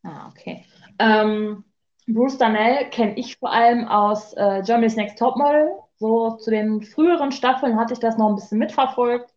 [0.03, 0.65] Ah, okay.
[0.99, 1.63] Ähm,
[2.07, 5.71] Bruce Darnell kenne ich vor allem aus äh, Germany's Next Topmodel.
[5.97, 9.31] So zu den früheren Staffeln hatte ich das noch ein bisschen mitverfolgt.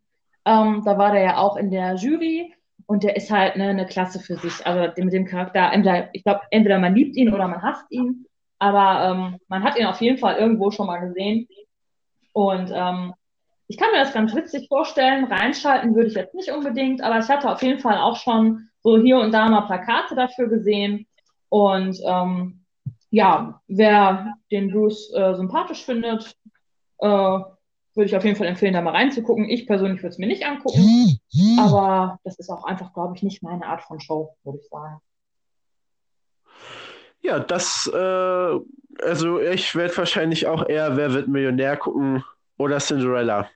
[0.46, 2.54] Ähm, da war der ja auch in der Jury.
[2.86, 4.66] Und der ist halt ne, eine Klasse für sich.
[4.66, 8.26] Also mit dem Charakter, entweder, ich glaube, entweder man liebt ihn oder man hasst ihn.
[8.58, 11.48] Aber ähm, man hat ihn auf jeden Fall irgendwo schon mal gesehen.
[12.32, 13.14] Und ähm,
[13.68, 15.24] ich kann mir das ganz witzig vorstellen.
[15.24, 18.98] Reinschalten würde ich jetzt nicht unbedingt, aber ich hatte auf jeden Fall auch schon so
[18.98, 21.06] hier und da mal Plakate dafür gesehen.
[21.48, 22.64] Und ähm,
[23.10, 26.36] ja, wer den Bruce äh, sympathisch findet,
[26.98, 29.48] äh, würde ich auf jeden Fall empfehlen, da mal reinzugucken.
[29.48, 31.18] Ich persönlich würde es mir nicht angucken,
[31.58, 35.00] aber das ist auch einfach, glaube ich, nicht meine Art von Show, würde ich sagen.
[37.22, 38.60] Ja, das, äh,
[39.02, 42.22] also ich werde wahrscheinlich auch eher Wer wird Millionär gucken
[42.58, 43.48] oder Cinderella.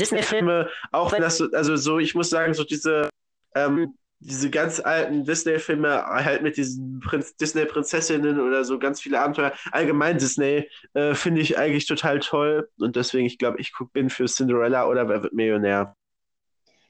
[0.00, 3.10] Disney-Filme, auch wenn das so, also so, ich muss sagen, so diese
[3.54, 9.52] ähm, diese ganz alten Disney-Filme halt mit diesen Prinz Disney-Prinzessinnen oder so ganz viele Abenteuer,
[9.72, 12.68] allgemein Disney, äh, finde ich eigentlich total toll.
[12.78, 15.96] Und deswegen, ich glaube, ich bin für Cinderella oder Wer wird Millionär.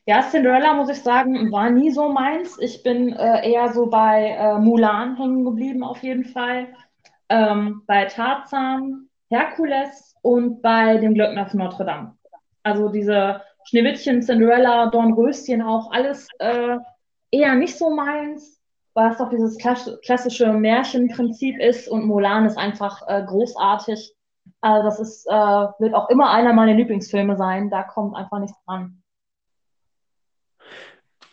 [0.06, 2.58] Ja, Cinderella, muss ich sagen, war nie so meins.
[2.58, 6.66] Ich bin äh, eher so bei äh, Mulan hängen geblieben, auf jeden Fall.
[7.28, 12.16] Ähm, bei Tarzan, Herkules und bei dem Glöckner von Notre Dame.
[12.62, 16.78] Also diese Schneewittchen, Cinderella, Dornröschen auch, alles äh,
[17.30, 18.60] eher nicht so meins,
[18.94, 24.14] weil es doch dieses klassische Märchenprinzip ist und Mulan ist einfach äh, großartig.
[24.60, 27.70] Also das ist, äh, wird auch immer einer meiner Lieblingsfilme sein.
[27.70, 29.02] Da kommt einfach nichts dran.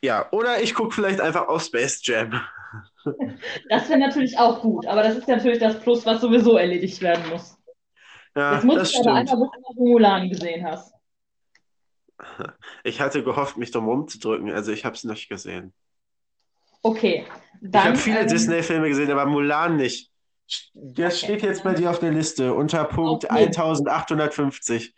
[0.01, 2.39] Ja, oder ich gucke vielleicht einfach auf Space Jam.
[3.69, 7.29] Das wäre natürlich auch gut, aber das ist natürlich das Plus, was sowieso erledigt werden
[7.29, 7.57] muss.
[8.35, 10.93] Ja, Jetzt muss ich aber einfach wissen, ob du Mulan gesehen hast.
[12.83, 15.73] Ich hatte gehofft, mich drum rumzudrücken, also ich habe es nicht gesehen.
[16.81, 17.25] Okay.
[17.61, 20.11] Dann, ich habe viele ähm, Disney-Filme gesehen, aber Mulan nicht.
[20.73, 21.25] Das okay.
[21.25, 23.47] steht jetzt bei dir auf der Liste unter Punkt okay.
[23.47, 24.93] 1850.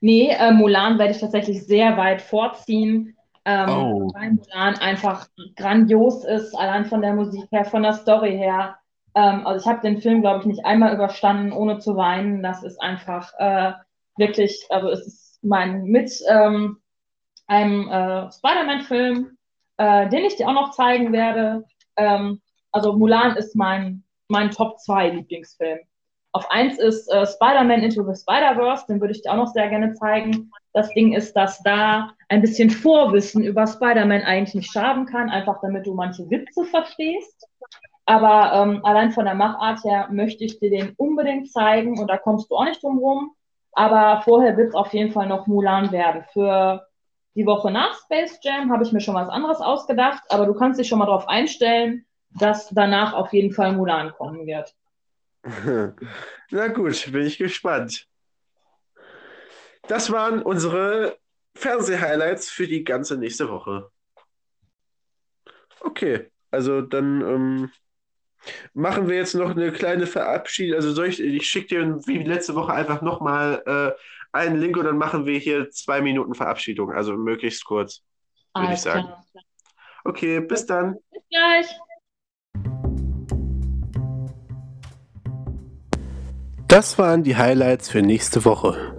[0.00, 3.16] Nee, äh, Mulan werde ich tatsächlich sehr weit vorziehen.
[3.44, 4.10] Ähm, oh.
[4.14, 8.76] Weil Mulan einfach grandios ist, allein von der Musik her, von der Story her.
[9.14, 12.42] Ähm, also ich habe den Film, glaube ich, nicht einmal überstanden, ohne zu weinen.
[12.42, 13.72] Das ist einfach äh,
[14.16, 16.78] wirklich, also es ist mein mit ähm,
[17.46, 19.36] einem äh, Spider-Man-Film
[19.82, 21.64] äh, den ich dir auch noch zeigen werde.
[21.96, 22.40] Ähm,
[22.70, 25.80] also Mulan ist mein, mein Top 2 Lieblingsfilm.
[26.32, 29.68] Auf 1 ist äh, Spider-Man Into the Spider-Verse, den würde ich dir auch noch sehr
[29.68, 30.50] gerne zeigen.
[30.72, 35.60] Das Ding ist, dass da ein bisschen Vorwissen über Spider-Man eigentlich nicht schaden kann, einfach
[35.60, 37.46] damit du manche Witze verstehst.
[38.06, 42.16] Aber ähm, allein von der Machart her möchte ich dir den unbedingt zeigen und da
[42.16, 43.32] kommst du auch nicht drum rum.
[43.72, 46.24] Aber vorher wird es auf jeden Fall noch Mulan werden.
[46.32, 46.86] Für
[47.34, 50.78] die Woche nach Space Jam habe ich mir schon was anderes ausgedacht, aber du kannst
[50.78, 52.06] dich schon mal darauf einstellen.
[52.38, 54.74] dass danach auf jeden Fall Mulan kommen wird.
[56.50, 58.08] Na gut, bin ich gespannt.
[59.88, 61.18] Das waren unsere
[61.56, 63.90] Fernseh-Highlights für die ganze nächste Woche.
[65.80, 67.70] Okay, also dann ähm,
[68.74, 70.76] machen wir jetzt noch eine kleine Verabschiedung.
[70.76, 73.98] Also soll ich, ich schicke dir wie letzte Woche einfach nochmal äh,
[74.32, 78.02] einen Link und dann machen wir hier zwei Minuten Verabschiedung, also möglichst kurz,
[78.54, 79.04] würde ich sagen.
[79.04, 79.24] Klar.
[80.04, 80.96] Okay, bis dann.
[81.12, 81.66] Bis gleich.
[86.68, 88.98] Das waren die Highlights für nächste Woche.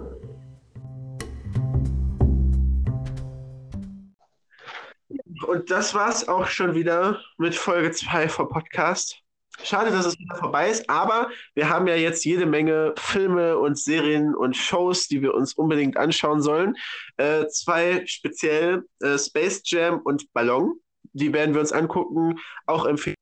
[5.48, 9.23] Und das war's auch schon wieder mit Folge 2 vom Podcast.
[9.62, 13.78] Schade, dass es wieder vorbei ist, aber wir haben ja jetzt jede Menge Filme und
[13.78, 16.76] Serien und Shows, die wir uns unbedingt anschauen sollen.
[17.16, 20.74] Äh, zwei speziell, äh, Space Jam und Ballon.
[21.12, 23.14] Die werden wir uns angucken, auch empfehlen.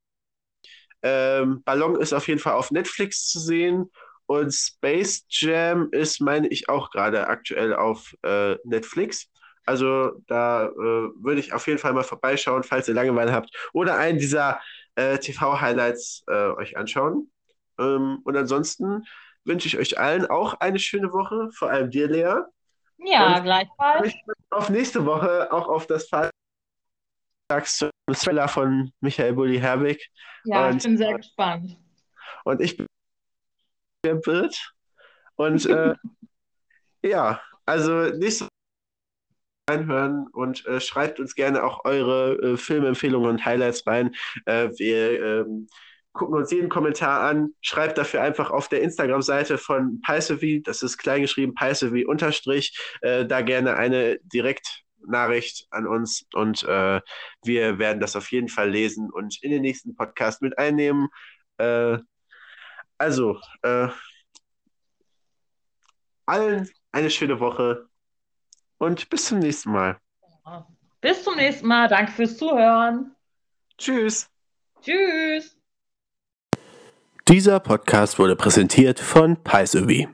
[1.02, 3.90] Ähm, Ballon ist auf jeden Fall auf Netflix zu sehen
[4.26, 9.28] und Space Jam ist, meine ich, auch gerade aktuell auf äh, Netflix.
[9.64, 13.50] Also da äh, würde ich auf jeden Fall mal vorbeischauen, falls ihr Langeweile habt.
[13.72, 14.60] Oder einen dieser
[14.96, 17.30] äh, TV-Highlights äh, euch anschauen.
[17.78, 19.04] Ähm, und ansonsten
[19.44, 22.42] wünsche ich euch allen auch eine schöne Woche, vor allem dir, Lea.
[22.98, 24.14] Ja, und gleichfalls.
[24.50, 26.08] Auf nächste Woche, auch auf das
[28.12, 30.10] Thriller von Michael Bulli Herbig.
[30.44, 31.76] Ja, und, ich bin sehr gespannt.
[32.44, 32.86] Und ich bin
[34.02, 34.72] wird.
[35.36, 35.94] Und äh,
[37.02, 38.48] ja, also nächste
[39.72, 44.14] reinhören und äh, schreibt uns gerne auch eure äh, Filmempfehlungen und Highlights rein.
[44.46, 45.66] Äh, wir ähm,
[46.12, 47.54] gucken uns jeden Kommentar an.
[47.60, 53.40] Schreibt dafür einfach auf der Instagram-Seite von Paisevi, das ist kleingeschrieben, Paisevi unterstrich, äh, da
[53.40, 57.00] gerne eine Direktnachricht an uns und äh,
[57.44, 61.08] wir werden das auf jeden Fall lesen und in den nächsten Podcast mit einnehmen.
[61.58, 61.98] Äh,
[62.98, 63.40] also,
[66.26, 67.88] allen eine schöne Woche
[68.82, 69.96] und bis zum nächsten Mal.
[71.00, 71.88] Bis zum nächsten Mal.
[71.88, 73.14] Danke fürs Zuhören.
[73.78, 74.28] Tschüss.
[74.82, 75.56] Tschüss.
[77.28, 80.08] Dieser Podcast wurde präsentiert von PaiSowie.